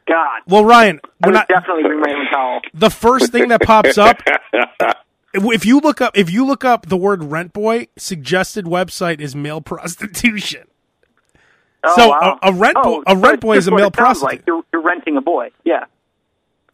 [0.08, 1.48] God, well, Ryan, I we're would not.
[1.48, 2.60] definitely bring my own towel.
[2.74, 4.20] The first thing that pops up
[5.34, 9.34] if you look up if you look up the word rent boy, suggested website is
[9.34, 10.66] male prostitution.
[11.84, 12.38] Oh, So, wow.
[12.42, 13.88] a- a rent Oh, boy- a so rent it's boy is just a what male
[13.88, 14.38] it sounds prostitute.
[14.40, 14.46] Like.
[14.46, 15.50] You're, you're renting a boy.
[15.64, 15.84] Yeah.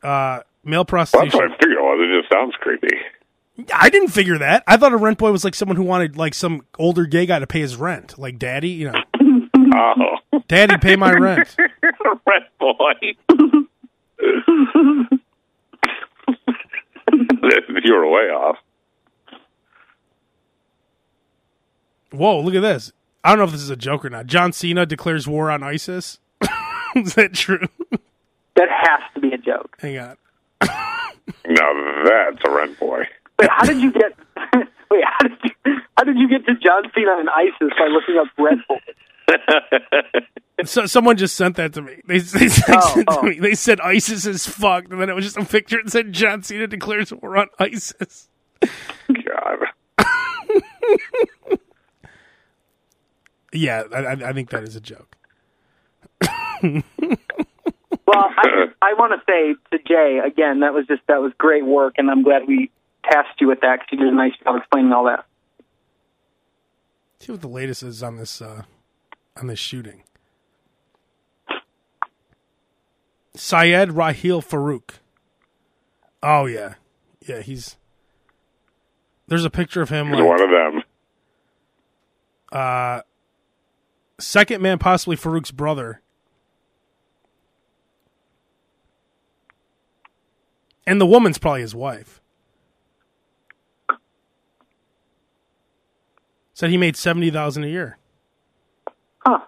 [0.03, 1.39] Uh, male Well, that's prostitution.
[1.39, 2.11] what I figured it.
[2.11, 2.95] It just sounds creepy.
[3.75, 4.63] I didn't figure that.
[4.67, 7.39] I thought a rent boy was like someone who wanted like some older gay guy
[7.39, 8.69] to pay his rent, like daddy.
[8.71, 9.03] You know,
[9.75, 11.55] Oh, daddy, pay my rent.
[11.59, 12.93] rent boy.
[17.85, 18.57] you were way off.
[22.11, 22.93] Whoa, look at this.
[23.23, 24.27] I don't know if this is a joke or not.
[24.27, 26.19] John Cena declares war on ISIS.
[26.97, 27.67] is that true?
[28.57, 29.77] That has to be a joke.
[29.81, 30.17] Hang on.
[31.47, 33.05] Now that's a rent boy.
[33.39, 34.13] Wait, how did you get?
[34.91, 35.77] wait, how did you?
[35.97, 38.79] How did you get to John Cena and ISIS by looking up Red Bull?
[40.65, 42.01] So someone just sent that to me.
[42.05, 43.21] They, they, Oh, oh.
[43.21, 43.39] to me.
[43.39, 46.43] They said ISIS is fucked, and then it was just a picture that said John
[46.43, 48.29] Cena declares war on ISIS.
[48.61, 49.59] God.
[53.53, 55.17] Yeah, I, I I think that is a joke.
[56.61, 61.65] Well, I, I want to say to Jay again, that was just that was great
[61.65, 62.71] work, and I'm glad we
[63.11, 65.25] tasked you with that because you did a nice job explaining all that.
[67.21, 68.63] See what the latest is on this uh,
[69.37, 70.03] on this shooting.
[73.35, 74.95] Syed Rahil Farook.
[76.23, 76.75] Oh yeah,
[77.27, 77.41] yeah.
[77.41, 77.77] He's
[79.29, 80.83] there's a picture of him He's like one of them.
[82.53, 83.01] uh,
[84.19, 86.03] second man, possibly Farook's brother.
[90.87, 92.23] And the woman's probably his wife.
[96.59, 97.99] Said he made seventy thousand a year.
[99.21, 99.39] Huh?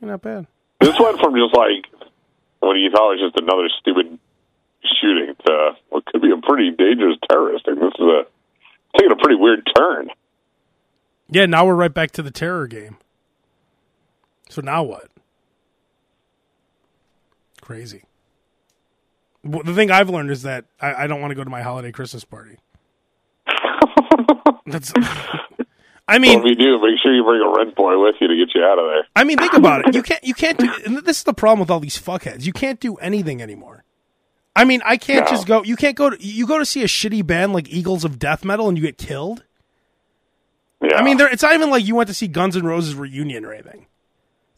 [0.00, 0.48] Not bad.
[0.80, 1.86] This went from just like
[2.58, 4.18] when you thought it was just another stupid
[5.00, 7.76] shooting to what could be a pretty dangerous terrorist thing.
[7.76, 8.22] This is a
[8.98, 10.08] taking a pretty weird turn.
[11.28, 12.96] Yeah, now we're right back to the terror game.
[14.48, 15.06] So now what?
[17.60, 18.02] Crazy.
[19.44, 21.62] Well, the thing I've learned is that I, I don't want to go to my
[21.62, 22.56] holiday Christmas party.
[24.66, 24.92] That's.
[26.10, 28.26] I Well, mean, if you do, make sure you bring a rent boy with you
[28.26, 29.06] to get you out of there.
[29.14, 29.94] I mean, think about it.
[29.94, 30.24] You can't.
[30.24, 30.68] You can't do.
[30.84, 32.44] And this is the problem with all these fuckheads.
[32.44, 33.84] You can't do anything anymore.
[34.56, 35.30] I mean, I can't No.
[35.30, 35.62] just go.
[35.62, 36.10] You can't go.
[36.10, 38.82] To, you go to see a shitty band like Eagles of Death Metal and you
[38.82, 39.44] get killed.
[40.82, 40.96] Yeah.
[40.96, 43.52] I mean, it's not even like you went to see Guns N' Roses reunion or
[43.52, 43.86] anything.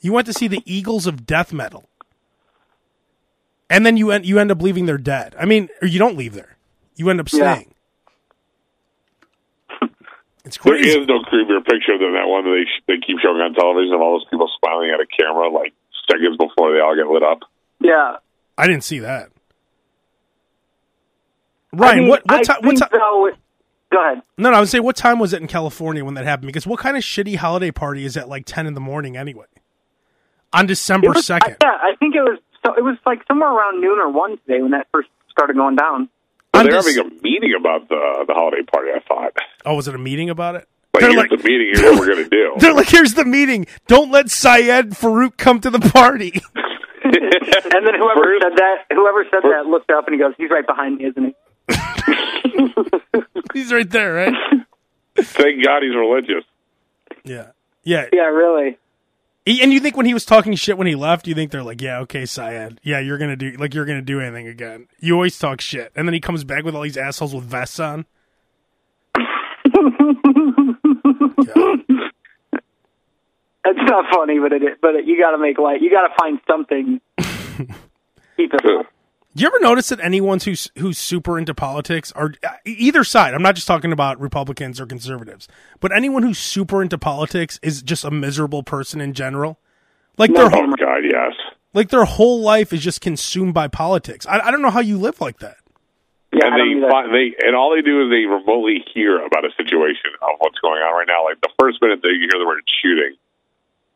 [0.01, 1.89] You went to see the Eagles of death metal,
[3.69, 5.35] and then you end you end up leaving there dead.
[5.39, 6.57] I mean, or you don't leave there.
[6.97, 7.63] You end up Yeah.
[10.51, 10.51] Staying.
[10.51, 11.01] It's crazy.
[11.01, 14.01] is no creepier picture than that one that they they keep showing on television of
[14.01, 15.73] all those people smiling at a camera like
[16.11, 17.41] seconds before they all get lit up.
[17.81, 18.17] Yeah.
[18.59, 19.31] I didn't see that.
[21.73, 22.57] I Ryan, mean, what what I time?
[22.63, 22.89] What time?
[22.93, 23.31] though.
[23.91, 24.23] Go ahead.
[24.39, 26.47] No, no, I would say what time was it in California when that happened?
[26.47, 29.45] Because what kind of shitty holiday party is at like ten in the morning anyway?
[30.53, 31.57] On December was- second.
[31.63, 32.39] I, yeah, I think it was.
[32.65, 35.77] So it was like somewhere around noon or one today when that first started going
[35.77, 36.09] down.
[36.55, 38.91] On They're Dec- having a meeting about the the holiday party.
[38.95, 39.33] I thought.
[39.65, 40.69] oh, was it a meeting about it?
[40.95, 41.71] Like, They're here's like- the meeting.
[41.73, 42.53] Here's what we're gonna do.
[42.59, 43.67] They're like, here's the meeting.
[43.87, 46.41] Don't let Syed Farook come to the party.
[47.05, 50.51] And then whoever First- said that, whoever said that, looked up and he goes, "He's
[50.51, 51.35] right behind me, isn't he?"
[53.55, 54.35] He's right there, right?
[55.17, 56.45] Thank God he's religious.
[57.25, 57.49] Yeah.
[57.85, 58.07] Yeah.
[58.13, 58.79] Yeah, really.
[59.45, 61.63] He- And you think when he was talking shit when he left, you think they're
[61.63, 62.81] like, yeah, okay, Syed.
[62.83, 64.87] Yeah, you're going to do, like, you're to do anything again.
[65.01, 65.93] You always talk shit.
[65.97, 68.07] And then he comes back with all these assholes with vests on.
[73.65, 74.81] It's not funny, but it.
[74.81, 75.81] But it, you got to make light.
[75.83, 77.01] You got to find something.
[78.37, 78.87] Keep it up.
[79.35, 83.33] Do you ever notice that anyone who's who's super into politics, or uh, either side,
[83.33, 85.49] I'm not just talking about Republicans or conservatives,
[85.81, 89.59] but anyone who's super into politics is just a miserable person in general.
[90.19, 91.33] Like their Oh whole, God, yes.
[91.73, 94.27] like their whole life is just consumed by politics.
[94.27, 95.57] I, I don't know how you live like that.
[96.31, 100.13] Yeah, and they, they and all they do is they remotely hear about a situation
[100.21, 101.25] of what's going on right now.
[101.25, 103.17] Like the first minute that you hear the word shooting,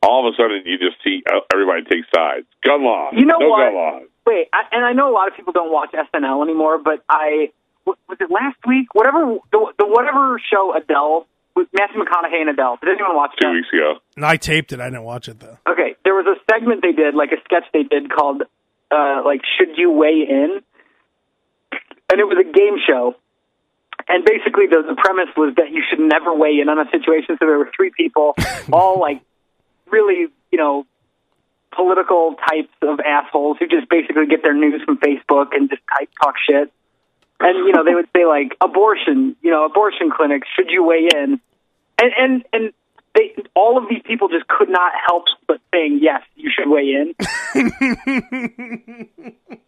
[0.03, 2.47] all of a sudden you just see uh, everybody take sides.
[2.65, 3.13] Gun laws.
[3.17, 3.65] You know no what?
[3.65, 4.09] gun laws.
[4.27, 7.53] Wait, I, and I know a lot of people don't watch SNL anymore, but I
[7.85, 8.93] wa- was it last week?
[8.93, 12.79] Whatever the, the whatever show Adele with Matthew McConaughey and Adele.
[12.83, 13.47] Did anyone watch that?
[13.47, 13.55] Two that?
[13.55, 13.95] weeks ago.
[14.17, 14.81] And I taped it.
[14.81, 15.59] I didn't watch it though.
[15.67, 18.43] Okay, there was a segment they did, like a sketch they did called
[18.91, 20.61] uh, like "Should You Weigh In,"
[22.11, 23.15] and it was a game show.
[24.09, 27.37] And basically, the, the premise was that you should never weigh in on a situation.
[27.41, 28.35] So there were three people,
[28.73, 29.21] all like
[29.91, 30.87] really, you know,
[31.75, 36.09] political types of assholes who just basically get their news from Facebook and just type
[36.23, 36.73] talk shit.
[37.41, 40.49] And you know, they would say like abortion, you know, abortion clinics.
[40.57, 41.41] Should you weigh in?
[42.01, 42.73] And and and
[43.15, 46.91] they all of these people just could not help but saying yes, you should weigh
[46.95, 47.15] in.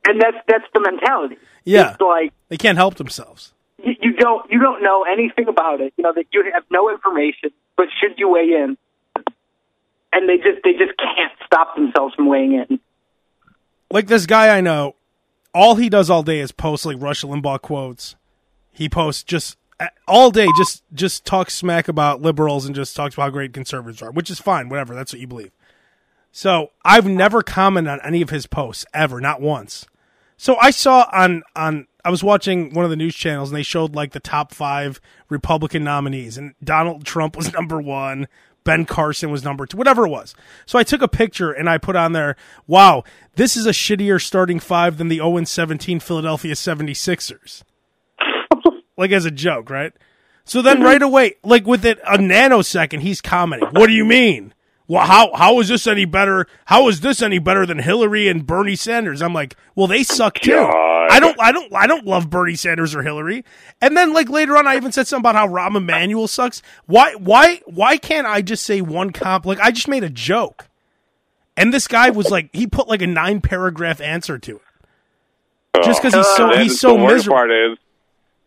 [0.06, 1.36] and that's that's the mentality.
[1.64, 1.92] Yeah.
[1.92, 3.52] It's like They can't help themselves.
[3.82, 5.92] you, you don't you don't know anything about it.
[5.96, 8.76] You know that you have no information, but should you weigh in?
[10.12, 12.80] And they just they just can't stop themselves from weighing in.
[13.90, 14.94] Like this guy I know,
[15.54, 18.16] all he does all day is post like Rush Limbaugh quotes.
[18.72, 19.56] He posts just
[20.06, 24.02] all day just just talks smack about liberals and just talks about how great conservatives
[24.02, 24.94] are, which is fine, whatever.
[24.94, 25.52] That's what you believe.
[26.32, 29.86] So I've never commented on any of his posts ever, not once.
[30.36, 33.62] So I saw on on I was watching one of the news channels and they
[33.62, 38.28] showed like the top five Republican nominees and Donald Trump was number one,
[38.68, 40.34] Ben Carson was number two, whatever it was.
[40.66, 43.02] So I took a picture and I put on there, wow,
[43.34, 47.62] this is a shittier starting five than the 0 17 Philadelphia 76ers.
[48.98, 49.94] like as a joke, right?
[50.44, 50.84] So then mm-hmm.
[50.84, 54.52] right away, like within a nanosecond, he's commenting, what do you mean?
[54.88, 56.46] Well, how how is this any better?
[56.64, 59.20] How is this any better than Hillary and Bernie Sanders?
[59.20, 60.52] I'm like, well, they suck too.
[60.52, 61.10] God.
[61.10, 63.44] I don't, I don't, I don't love Bernie Sanders or Hillary.
[63.80, 66.62] And then like later on, I even said something about how Rahm Emanuel sucks.
[66.86, 69.46] Why, why, why can't I just say one comp?
[69.46, 70.68] Like I just made a joke,
[71.56, 74.62] and this guy was like, he put like a nine paragraph answer to it,
[75.74, 77.36] oh, just because he's so he's so the worst miserable.
[77.36, 77.78] part is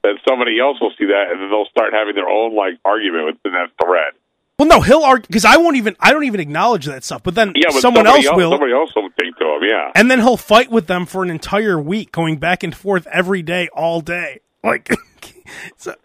[0.03, 3.25] that somebody else will see that and then they'll start having their own like argument
[3.25, 4.13] within that thread.
[4.61, 7.23] Well, no, he'll argue because I won't even, I don't even acknowge that stuff.
[7.23, 8.51] But then Yeah, but someone somebody else will.
[8.51, 9.63] Somebody else will think to him.
[9.63, 9.91] Yeah.
[9.95, 13.41] and then he'll fight with them for an entire week, going back and forth every
[13.41, 14.41] day, all day.
[14.63, 14.91] Like,
[15.69, 15.97] it's a-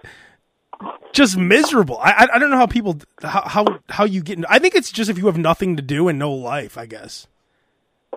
[1.12, 1.98] just miserable.
[1.98, 4.38] I, I I don't know how people how how how you get.
[4.38, 6.78] Into, I think it's just if you have nothing to do and no life.
[6.78, 7.26] I guess.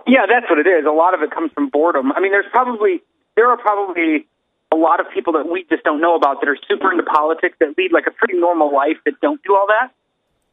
[0.07, 0.85] Yeah, that's what it is.
[0.85, 2.13] A lot of it comes from boredom.
[2.13, 3.03] I mean, there's probably
[3.35, 4.27] there are probably
[4.71, 7.57] a lot of people that we just don't know about that are super into politics
[7.59, 9.91] that lead like a pretty normal life that don't do all that.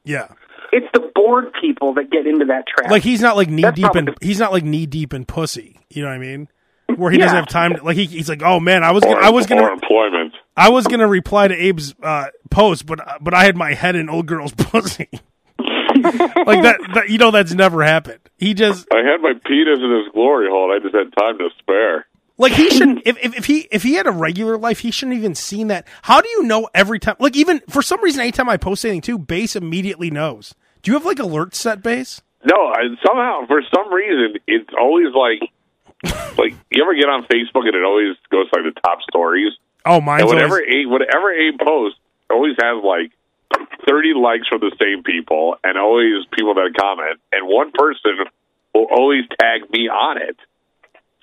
[0.06, 0.28] Yeah,
[0.72, 2.90] It's the bored people that get into that trap.
[2.90, 5.24] like he's not like knee That's deep in probably- he's not like knee deep in
[5.26, 5.78] pussy.
[5.90, 6.48] You know what I mean?
[6.96, 7.74] Where he doesn't have time.
[7.74, 10.32] To, like he, he's like, oh man, I was gonna, I was gonna employment.
[10.56, 14.08] I was gonna reply to Abe's uh, post, but but I had my head in
[14.08, 15.08] old girl's pussy.
[15.58, 18.20] like that, that, you know, that's never happened.
[18.38, 20.72] He just I had my penis in his glory hole.
[20.72, 22.06] I just had time to spare.
[22.38, 25.16] Like he shouldn't if, if if he if he had a regular life, he shouldn't
[25.16, 25.86] even seen that.
[26.02, 27.16] How do you know every time?
[27.18, 30.54] Like even for some reason, anytime I post anything too, Bass immediately knows.
[30.82, 32.22] Do you have like alerts set Bass?
[32.44, 35.50] No, I, somehow for some reason it's always like
[36.38, 39.52] like you ever get on Facebook and it always goes like the top stories.
[39.84, 40.22] Oh, my!
[40.24, 41.96] Whatever always, Abe, whatever Abe post
[42.28, 43.12] always has like
[43.88, 48.26] thirty likes from the same people, and always people that comment, and one person
[48.74, 50.36] will always tag me on it.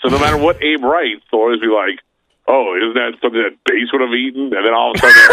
[0.03, 1.99] So no matter what Abe writes, they'll always be like,
[2.47, 5.15] "Oh, isn't that something that Bass would have eaten?" And then all of a sudden,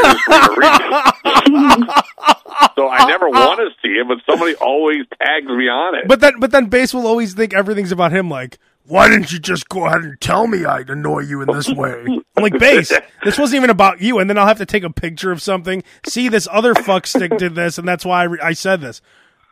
[2.77, 6.07] so I never want to see it, but somebody always tags me on it.
[6.09, 8.31] but then but then Bass will always think everything's about him.
[8.31, 11.69] Like, why didn't you just go ahead and tell me I'd annoy you in this
[11.69, 12.05] way?
[12.37, 12.93] I'm like, Bass,
[13.25, 14.21] this wasn't even about you.
[14.21, 15.83] And then I'll have to take a picture of something.
[16.07, 19.03] See, this other fuck stick did this, and that's why I, re- I said this.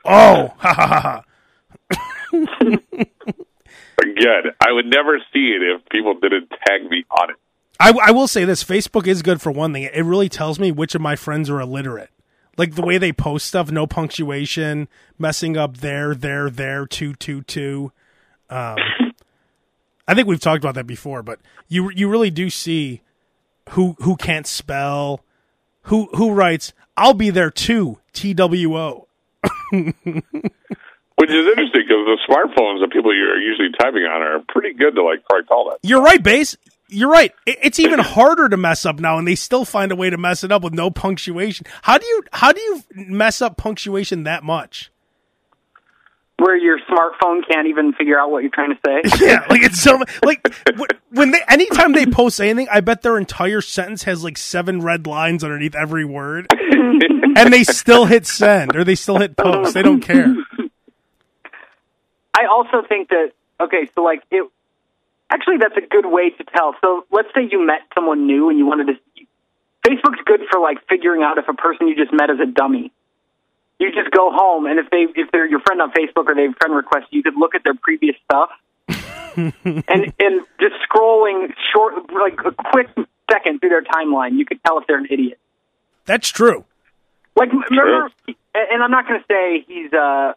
[0.05, 1.25] Oh, ha ha ha ha.
[4.01, 7.37] Again, I would never see it if people didn't tag me on it.
[7.81, 9.85] I, I will say this: Facebook is good for one thing.
[9.85, 12.11] It really tells me which of my friends are illiterate.
[12.57, 14.89] Like the way they post stuff, no punctuation,
[15.19, 17.93] messing up there, there, there, two, two, two.
[18.51, 18.79] Um,
[20.09, 21.39] I think we've talked about that before, but
[21.69, 23.03] you you really do see
[23.71, 25.25] who who can't spell,
[25.83, 26.73] who who writes.
[26.97, 28.01] I'll be there too.
[28.13, 29.07] T W O.
[31.19, 34.95] Which is interesting because the smartphones that people are usually typing on are pretty good
[34.95, 35.79] to like correct all that.
[35.83, 36.57] You're right, Bass.
[36.89, 37.35] You're right.
[37.45, 40.45] It's even harder to mess up now, and they still find a way to mess
[40.45, 41.67] it up with no punctuation.
[41.83, 44.91] How do you how do you mess up punctuation that much?
[46.39, 49.27] where your smartphone can't even figure out what you're trying to say.
[49.27, 50.55] Yeah, like it's so like
[51.11, 55.07] when they anytime they post anything, I bet their entire sentence has like seven red
[55.07, 59.75] lines underneath every word, and they still hit send or they still hit post.
[59.75, 60.35] They don't care.
[62.39, 64.49] I also think that okay, so like it
[65.29, 66.77] actually that's a good way to tell.
[66.81, 68.95] So let's say you met someone new and you wanted to
[69.85, 72.93] Facebook's good for like figuring out if a person you just met is a dummy.
[73.81, 76.43] You just go home and if they if they're your friend on Facebook or they
[76.43, 78.51] have friend request, you could look at their previous stuff.
[79.37, 82.89] and and just scrolling short like a quick
[83.31, 85.39] second through their timeline, you could tell if they're an idiot.
[86.05, 86.65] That's true.
[87.37, 88.11] Like m- remember,
[88.55, 90.33] and I'm not going to say he's uh,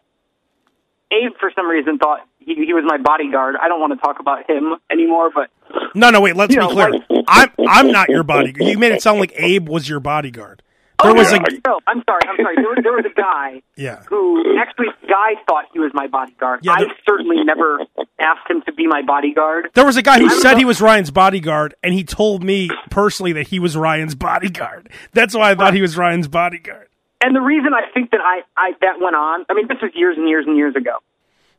[1.12, 3.56] Abe for some reason thought he, he was my bodyguard.
[3.60, 5.50] I don't want to talk about him anymore, but
[5.94, 6.36] No, no, wait.
[6.36, 6.90] Let's be know, clear.
[6.90, 8.70] like- I'm I'm not your bodyguard.
[8.70, 10.62] You made it sound like Abe was your bodyguard.
[10.98, 12.54] Oh, there was yeah, like I- no, I'm sorry, I'm sorry.
[12.56, 14.02] There was, there was a guy yeah.
[14.08, 16.60] who actually the Guy thought he was my bodyguard.
[16.62, 17.80] Yeah, I certainly never
[18.20, 19.68] asked him to be my bodyguard.
[19.74, 23.32] There was a guy who said he was Ryan's bodyguard, and he told me personally
[23.32, 24.88] that he was Ryan's bodyguard.
[25.12, 26.86] That's why I thought he was Ryan's bodyguard.
[27.24, 29.92] And the reason I think that I, I that went on, I mean, this was
[29.94, 30.98] years and years and years ago,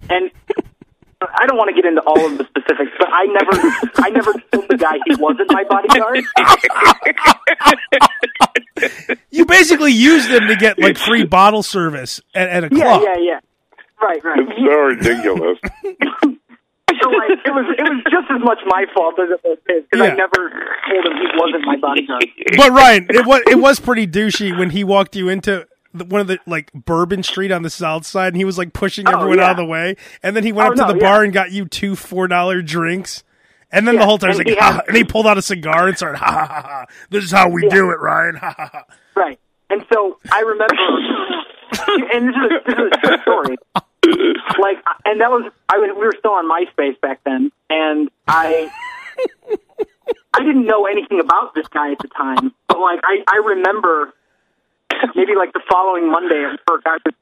[0.10, 0.30] and
[1.22, 3.52] I don't want to get into all of the specifics, but I never,
[4.06, 6.26] I never told the guy he wasn't my bodyguard.
[9.32, 13.02] You basically used him to get like free bottle service at, at a Yeah, club.
[13.04, 13.40] yeah, yeah.
[14.02, 14.40] Right, right.
[14.40, 15.60] It's so ridiculous.
[17.02, 19.84] So like, it was, it was just as much my fault as it was his
[19.90, 20.14] because Yeah.
[20.14, 20.50] I never
[20.90, 22.26] told him he wasn't my bodyguard.
[22.58, 25.68] But Ryan, it was it was pretty douchey when he walked you into
[26.08, 29.08] one of the like Bourbon Street on the south side, and he was like pushing
[29.08, 29.46] Oh, everyone yeah.
[29.46, 31.10] out of the way, and then he went Oh, up to no, the yeah.
[31.12, 33.24] bar and got you two four dollar drinks.
[33.72, 35.42] And then the whole time he's like, he ha, had- and he pulled out a
[35.42, 36.86] cigar and started, ha ha ha ha.
[37.10, 38.36] This is how we do it, Ryan.
[38.42, 38.84] Ha ha ha.
[39.16, 39.40] Right.
[39.72, 40.76] And so I remember,
[42.14, 43.56] and this is, this is a true story.
[44.60, 48.72] Like, and that was I was we were still on MySpace back then, and I
[50.34, 54.14] I didn't know anything about this guy at the time, but like I I remember
[55.16, 56.60] maybe like the following Monday I was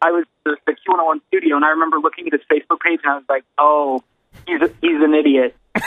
[0.01, 3.13] I was at the Q101 studio, and I remember looking at his Facebook page, and
[3.13, 4.03] I was like, oh,
[4.47, 5.55] he's a, he's an idiot.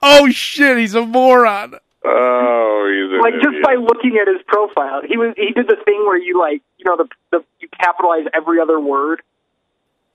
[0.00, 1.74] Oh shit, he's a moron.
[3.18, 6.18] Oh, like just by looking at his profile, he was he did the thing where
[6.18, 9.22] you like you know the the you capitalize every other word,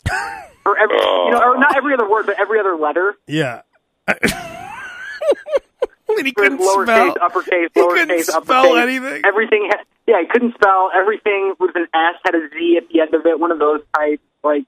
[0.66, 1.78] or every you know or not oh.
[1.78, 3.16] every other word, but every other letter.
[3.28, 3.62] Yeah.
[6.18, 7.16] and he couldn't lowercase, spell.
[7.22, 8.44] uppercase, He lowercase, couldn't uppercase.
[8.44, 9.22] spell anything.
[9.26, 9.70] Everything.
[9.72, 13.14] Ha- yeah, he couldn't spell everything with an S had a Z at the end
[13.14, 13.40] of it.
[13.40, 14.22] One of those types.
[14.44, 14.66] Like,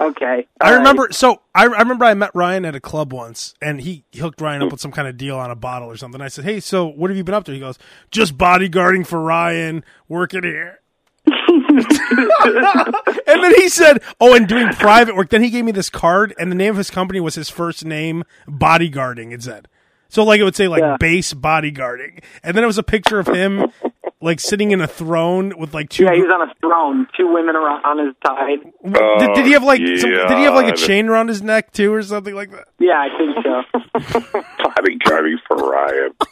[0.00, 0.46] okay.
[0.60, 0.78] I all right.
[0.78, 1.08] remember.
[1.12, 4.62] So I, I remember I met Ryan at a club once, and he hooked Ryan
[4.62, 4.72] up hmm.
[4.72, 6.20] with some kind of deal on a bottle or something.
[6.20, 7.78] I said, "Hey, so what have you been up to?" He goes,
[8.10, 10.80] "Just bodyguarding for Ryan, working here."
[11.26, 16.34] and then he said, "Oh, and doing private work." Then he gave me this card,
[16.38, 19.32] and the name of his company was his first name, Bodyguarding.
[19.32, 19.68] It said,
[20.08, 20.96] so like it would say like Yeah.
[20.98, 23.70] base bodyguarding, and then it was a picture of him
[24.20, 26.04] like sitting in a throne with like two.
[26.04, 28.60] Yeah, he was on a throne, two women around on his side.
[29.20, 31.42] did, did he have like oh, some, did he have like a chain around his
[31.42, 32.68] neck too, or something like that?
[32.78, 33.62] Yeah, I think so.
[34.64, 36.12] bodyguarding for Ryan.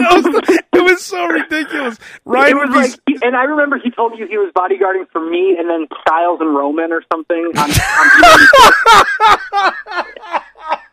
[0.00, 1.98] It was, it was so ridiculous.
[2.24, 4.50] Ryan It would was be, like, he- and I remember he told you he was
[4.56, 7.52] bodyguarding for me, and then Styles and Roman or something.
[7.56, 7.72] On, on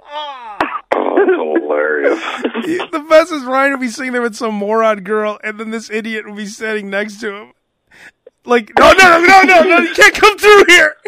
[0.99, 2.19] Oh, hilarious.
[2.91, 5.89] the best is Ryan would be sitting there with some moron girl, and then this
[5.89, 7.53] idiot would be standing next to him.
[8.45, 10.95] Like, no, no, no, no, no, no, you can't come through here.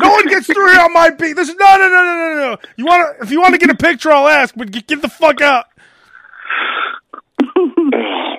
[0.00, 1.34] No one gets through here on my beat.
[1.34, 2.56] This is no, no, no, no, no, no.
[2.76, 3.22] You want to?
[3.24, 4.54] If you want to get a picture, I'll ask.
[4.56, 5.66] But get, get the fuck out.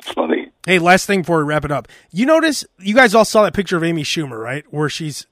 [0.04, 0.52] Funny.
[0.66, 1.88] Hey, last thing before we wrap it up.
[2.12, 4.66] You notice you guys all saw that picture of Amy Schumer, right?
[4.72, 5.28] Where she's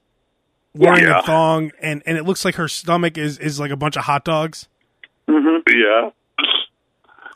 [0.75, 1.19] Oh, wearing Yeah.
[1.19, 4.03] a thong, and and it looks like her stomach is is like a bunch of
[4.03, 4.67] hot dogs.
[5.27, 5.77] Mm-hmm.
[5.77, 6.09] Yeah.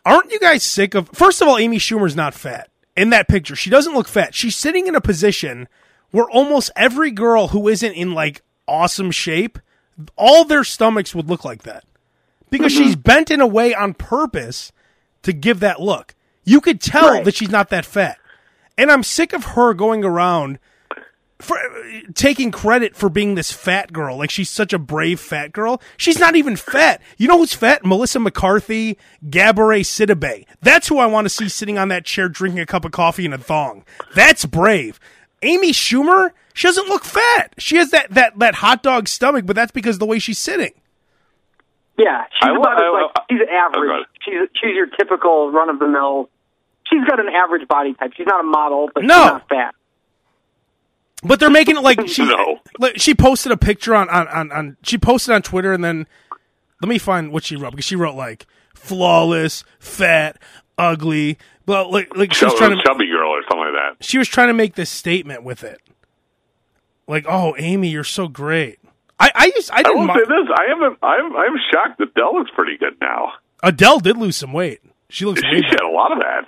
[0.05, 1.09] Aren't you guys sick of?
[1.13, 3.55] First of all, Amy Schumer's not fat in that picture.
[3.55, 4.35] She doesn't look fat.
[4.35, 5.67] She's sitting in a position
[6.11, 9.57] where almost every girl who isn't in like awesome shape,
[10.15, 11.85] all their stomachs would look like that
[12.49, 12.83] because mm-hmm.
[12.83, 14.71] she's bent in a way on purpose
[15.23, 16.13] to give that look.
[16.43, 17.25] You could tell Right.
[17.25, 18.17] that she's not that fat,
[18.77, 20.59] and I'm sick of her going around
[21.43, 21.57] for
[22.13, 24.17] taking credit for being this fat girl.
[24.17, 25.81] Like she's such a brave fat girl.
[25.97, 27.01] She's not even fat.
[27.17, 27.85] You know who's fat?
[27.85, 28.97] Melissa McCarthy,
[29.29, 30.45] Gabourey Sidibe.
[30.61, 33.25] That's who I want to see sitting on that chair drinking a cup of coffee
[33.25, 33.83] in a thong.
[34.15, 34.99] That's brave.
[35.41, 37.53] Amy Schumer, she doesn't look fat.
[37.57, 40.39] She has that that that hot dog stomach, but that's because of the way she's
[40.39, 40.71] sitting.
[41.97, 44.05] Yeah, she's I- about I- as like I- she's oh, average.
[44.25, 46.29] She's she's your typical run of the mill.
[46.89, 48.11] She's got an average body type.
[48.15, 49.15] She's not a model, but No.
[49.15, 49.75] she's not fat.
[51.23, 52.59] But they're making it like she No.
[52.79, 56.07] like she posted a picture on, on, on, on she posted on Twitter and then
[56.81, 58.45] let me find what she wrote because she wrote like
[58.75, 60.37] flawless, fat,
[60.77, 64.03] ugly, but like like she was trying to chubby girl or something like that.
[64.05, 65.79] she was trying to make this statement with it.
[67.07, 68.79] Like, oh, Amy, you're so great.
[69.19, 72.13] I I just I I will mi- say this: I am I'm I'm shocked that
[72.15, 73.33] Dell looks pretty good now.
[73.61, 74.81] Adele did lose some weight.
[75.09, 76.45] She looks She had a lot of that.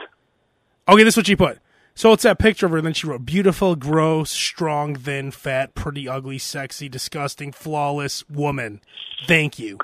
[0.87, 1.59] Okay, this is what she put.
[1.97, 5.75] So it's that picture of her, and then she wrote beautiful, gross, strong, thin, fat,
[5.75, 8.81] pretty, ugly, sexy, disgusting, flawless woman.
[9.27, 9.77] Thank you.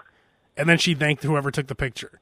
[0.57, 2.20] And then she thanked whoever took the picture.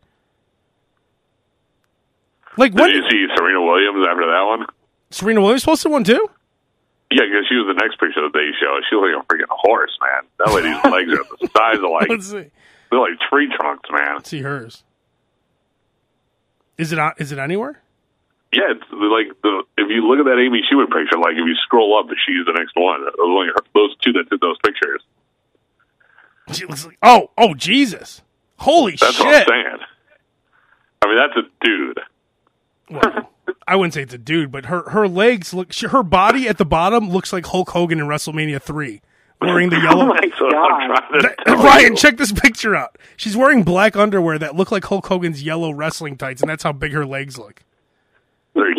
[2.56, 2.88] Like what?
[2.88, 4.66] Did you see Serena Williams after that one?
[5.10, 6.30] Serena Williams posted one too?
[7.12, 8.80] Yeah, because she was the next picture of the day show.
[8.88, 10.30] She looked like a freaking horse, man.
[10.38, 12.52] That lady's legs are the size of like Let's see.
[12.92, 14.16] they're like tree trunks, man.
[14.18, 14.84] Let's see hers.
[16.78, 17.82] Is it on, is it anywhere?
[18.52, 21.56] Yeah, it's like the if you look at that Amy Schumer picture, like if you
[21.64, 23.02] scroll up, she's the next one.
[23.06, 25.02] Those, only her, those two that took those pictures.
[26.52, 28.22] She looks like oh oh Jesus!
[28.58, 29.26] Holy That's shit!
[29.26, 29.78] what I'm saying.
[31.04, 32.00] I mean, that's a dude.
[32.90, 33.30] Well,
[33.68, 36.58] I wouldn't say it's a dude, but her her legs look, she, her body at
[36.58, 39.02] the bottom looks like Hulk Hogan in WrestleMania three,
[39.40, 40.06] wearing the Oh yellow.
[40.08, 41.22] my god!
[41.22, 41.96] That- Ryan, you.
[41.98, 42.98] check this picture out.
[43.16, 46.72] She's wearing black underwear that look like Hulk Hogan's yellow wrestling tights, and that's how
[46.72, 47.62] big her legs look.
[48.54, 48.74] Where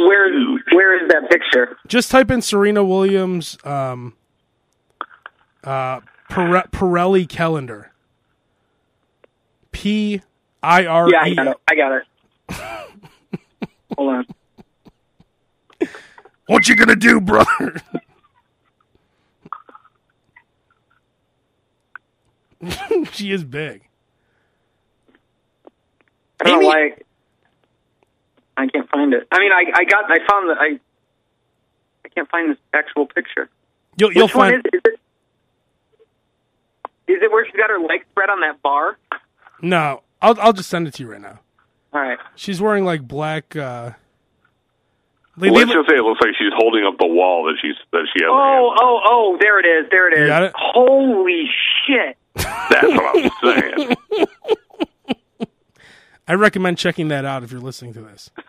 [0.72, 1.76] where is that picture?
[1.86, 4.14] Just type in Serena Williams, um,
[5.64, 7.92] uh, Pire- Pirelli calendar.
[9.72, 10.20] P
[10.62, 11.34] I R Yeah, I E.
[11.36, 11.56] got it.
[11.68, 12.02] I got it.
[13.96, 14.26] Hold on.
[16.46, 17.80] What you gonna do, brother?
[23.12, 23.82] she is big.
[26.40, 26.90] I don't Amy- why.
[28.60, 29.26] I can't find it.
[29.32, 30.78] I mean, I I got I found that I
[32.04, 33.48] I can't find this actual picture.
[33.96, 35.00] You'll you'll Which one find is, is it?
[37.12, 38.98] Is it where she's got her legs spread on that bar?
[39.62, 40.02] no.
[40.22, 41.40] I'll I'll just send it to you right now.
[41.94, 42.18] All right.
[42.36, 43.56] She's wearing like black.
[43.56, 43.92] uh
[45.38, 47.74] they- they Let's just say it looks like she's holding up the wall that she's
[47.92, 48.28] that she has.
[48.30, 49.38] Oh, oh, oh!
[49.40, 49.90] There it is.
[49.90, 50.28] There it is.
[50.28, 50.52] got it?
[50.54, 51.46] Holy
[51.86, 52.18] shit!
[52.34, 53.96] That's what I'm saying.
[56.30, 58.30] I recommend checking that out if you're listening to this.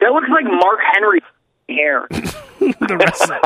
[0.00, 1.20] That looks like Mark Henry
[1.68, 2.08] hair.
[2.10, 3.38] the wrestler.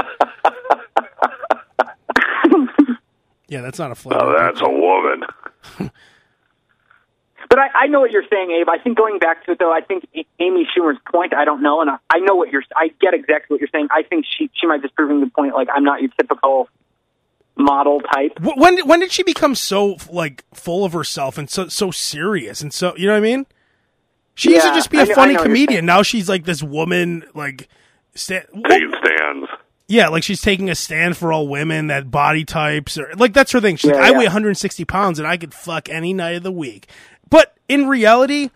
[3.49, 4.19] yeah, that's not a flag.
[4.19, 5.21] Oh, that's a woman.
[7.51, 8.69] But I, I know what you're saying, Abe.
[8.71, 10.05] I think going back to it though, I think
[10.41, 11.33] Amy Schumer's point.
[11.33, 12.65] I don't know, and I, I know what you're.
[12.75, 13.89] I get exactly what you're saying.
[13.91, 15.55] I think she she might just proving the point.
[15.55, 16.69] Like I'm not your typical
[17.55, 18.41] model type.
[18.41, 22.75] When when did she become so like full of herself and so so serious and
[22.75, 23.47] so you know what I mean?
[24.37, 25.87] She used to just be I a know- I funny know what you're comedian.
[25.87, 27.69] Now she's like this woman, like,
[28.15, 29.49] sta- Taking stands.
[29.89, 33.51] yeah, like she's taking a stand for all women that body types or like that's
[33.53, 33.77] her thing.
[33.77, 34.19] She's Yeah, like, I yeah.
[34.19, 36.87] weigh 160 pounds and I could fuck any night of the week.
[37.29, 38.51] But in reality,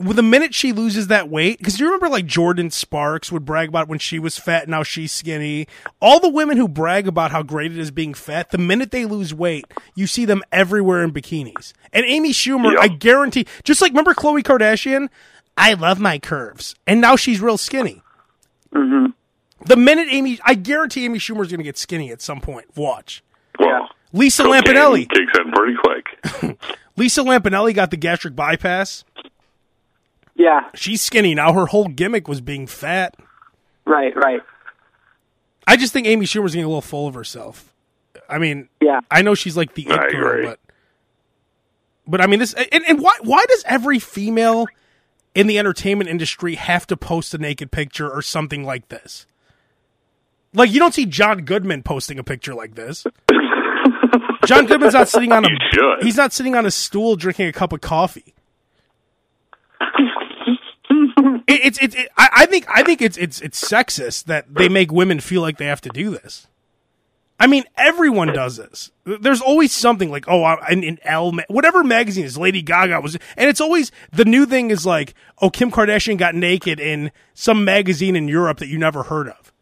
[0.00, 3.68] with the minute she loses that weight, because you remember like Jordin Sparks would brag
[3.68, 5.66] about when she was fat, and now she's skinny.
[6.00, 9.04] All the women who brag about how great it is being fat, the minute they
[9.04, 11.72] lose weight, you see them everywhere in bikinis.
[11.92, 12.80] And Amy Schumer, Yep.
[12.80, 15.08] I guarantee, just like remember Khloe Kardashian,
[15.56, 18.02] I love my curves, and now she's real skinny.
[18.74, 19.10] Mm-hmm.
[19.66, 22.66] The minute Amy, I guarantee Amy Schumer's going to get skinny at some point.
[22.76, 23.22] Watch.
[23.58, 25.08] Well, Lisa cocaine Lampanelli.
[25.10, 26.58] kicks in pretty quick.
[26.96, 29.04] Lisa Lampanelli got the gastric bypass.
[30.40, 30.70] Yeah.
[30.74, 31.52] She's skinny now.
[31.52, 33.14] Her whole gimmick was being fat.
[33.84, 34.16] Right.
[34.16, 34.40] Right.
[35.66, 37.74] I just think Amy Schumer's getting a little full of herself.
[38.28, 39.00] I mean, Yeah.
[39.10, 40.46] I know she's like the I it girl, agree.
[40.46, 40.60] but
[42.06, 44.66] but I mean this and, and why why does every female
[45.34, 49.26] in the entertainment industry have to post a naked picture or something like this?
[50.54, 53.04] Like you don't see John Goodman posting a picture like this.
[54.46, 57.52] John Goodman's not sitting on a He he's not sitting on a stool drinking a
[57.52, 58.34] cup of coffee.
[61.50, 64.68] It, it's it's it, I, I think I think it's it's it's sexist that they
[64.68, 66.46] make women feel like they have to do this.
[67.40, 68.90] I mean, everyone does this.
[69.04, 73.48] There's always something like, oh, in, in ma- whatever magazine is, Lady Gaga was, and
[73.48, 78.14] it's always the new thing is like, oh, Kim Kardashian got naked in some magazine
[78.14, 79.52] in Europe that you never heard of,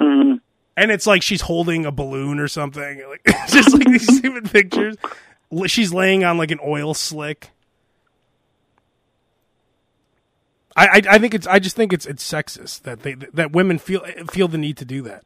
[0.00, 0.36] mm-hmm.
[0.76, 4.96] and it's like she's holding a balloon or something, like just like these stupid pictures.
[5.66, 7.50] She's laying on like an oil slick.
[10.78, 13.78] I, I I think it's I just think it's it's sexist that they that women
[13.78, 15.24] feel feel the need to do that.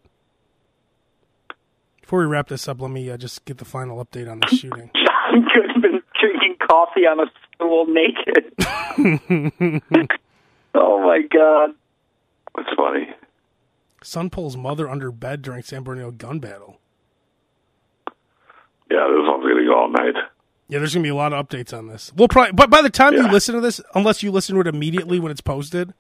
[2.01, 4.47] Before we wrap this up, let me uh, just get the final update on the
[4.57, 4.91] shooting.
[4.95, 8.53] John Goodman drinking coffee on a stool naked.
[10.75, 11.71] oh my god.
[12.57, 13.09] That's funny.
[14.03, 16.79] Son pulls mother under bed during San Bernardino gun battle.
[18.91, 20.15] Yeah, this one's gonna go all night.
[20.73, 22.11] Yeah, there's gonna be a lot of updates on this.
[22.17, 24.67] We'll probably, but by the time you listen to this, unless you listen to it
[24.67, 25.93] immediately when it's posted,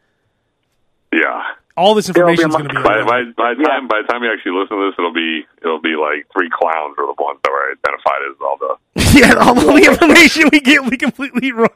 [1.12, 1.44] Yeah.
[1.76, 2.76] all this information is gonna be.
[2.80, 3.68] By, by, by the Yeah.
[3.68, 6.48] time by the time you actually listen to this, it'll be it'll be like three
[6.48, 8.72] clowns are the ones that were identified as all the.
[9.20, 11.68] yeah, all the information we get, we completely wrong.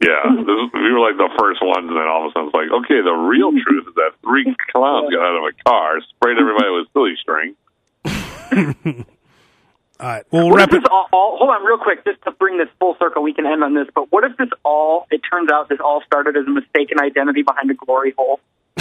[0.00, 2.54] Yeah, this, we were like the first ones, and then all of a sudden it's
[2.56, 6.38] like, okay, the real truth is that three clowns got out of a car, sprayed
[6.40, 7.52] everybody with silly string.
[10.00, 10.80] All right, well, we'll What wrap if it.
[10.82, 11.36] this all, all?
[11.38, 13.22] Hold on, real quick, just to bring this full circle.
[13.22, 15.06] We can end on this, but what if this all?
[15.10, 18.38] It turns out this all started as a mistaken identity behind a glory hole.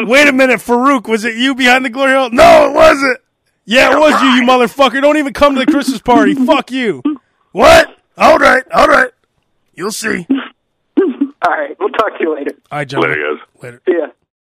[0.00, 2.30] Wait a minute, Farook, was it you behind the glory hole?
[2.30, 3.18] No, it wasn't.
[3.64, 5.00] Yeah, it was you, you motherfucker.
[5.00, 6.34] Don't even come to the Christmas party.
[6.46, 7.02] Fuck you.
[7.52, 7.96] What?
[8.16, 9.10] All right, all right.
[9.74, 10.26] You'll see.
[11.44, 12.52] All right, we'll talk to you later.
[12.70, 13.02] All right, John.
[13.02, 13.62] Later, guys.
[13.64, 13.82] Later.
[13.84, 14.06] See ya.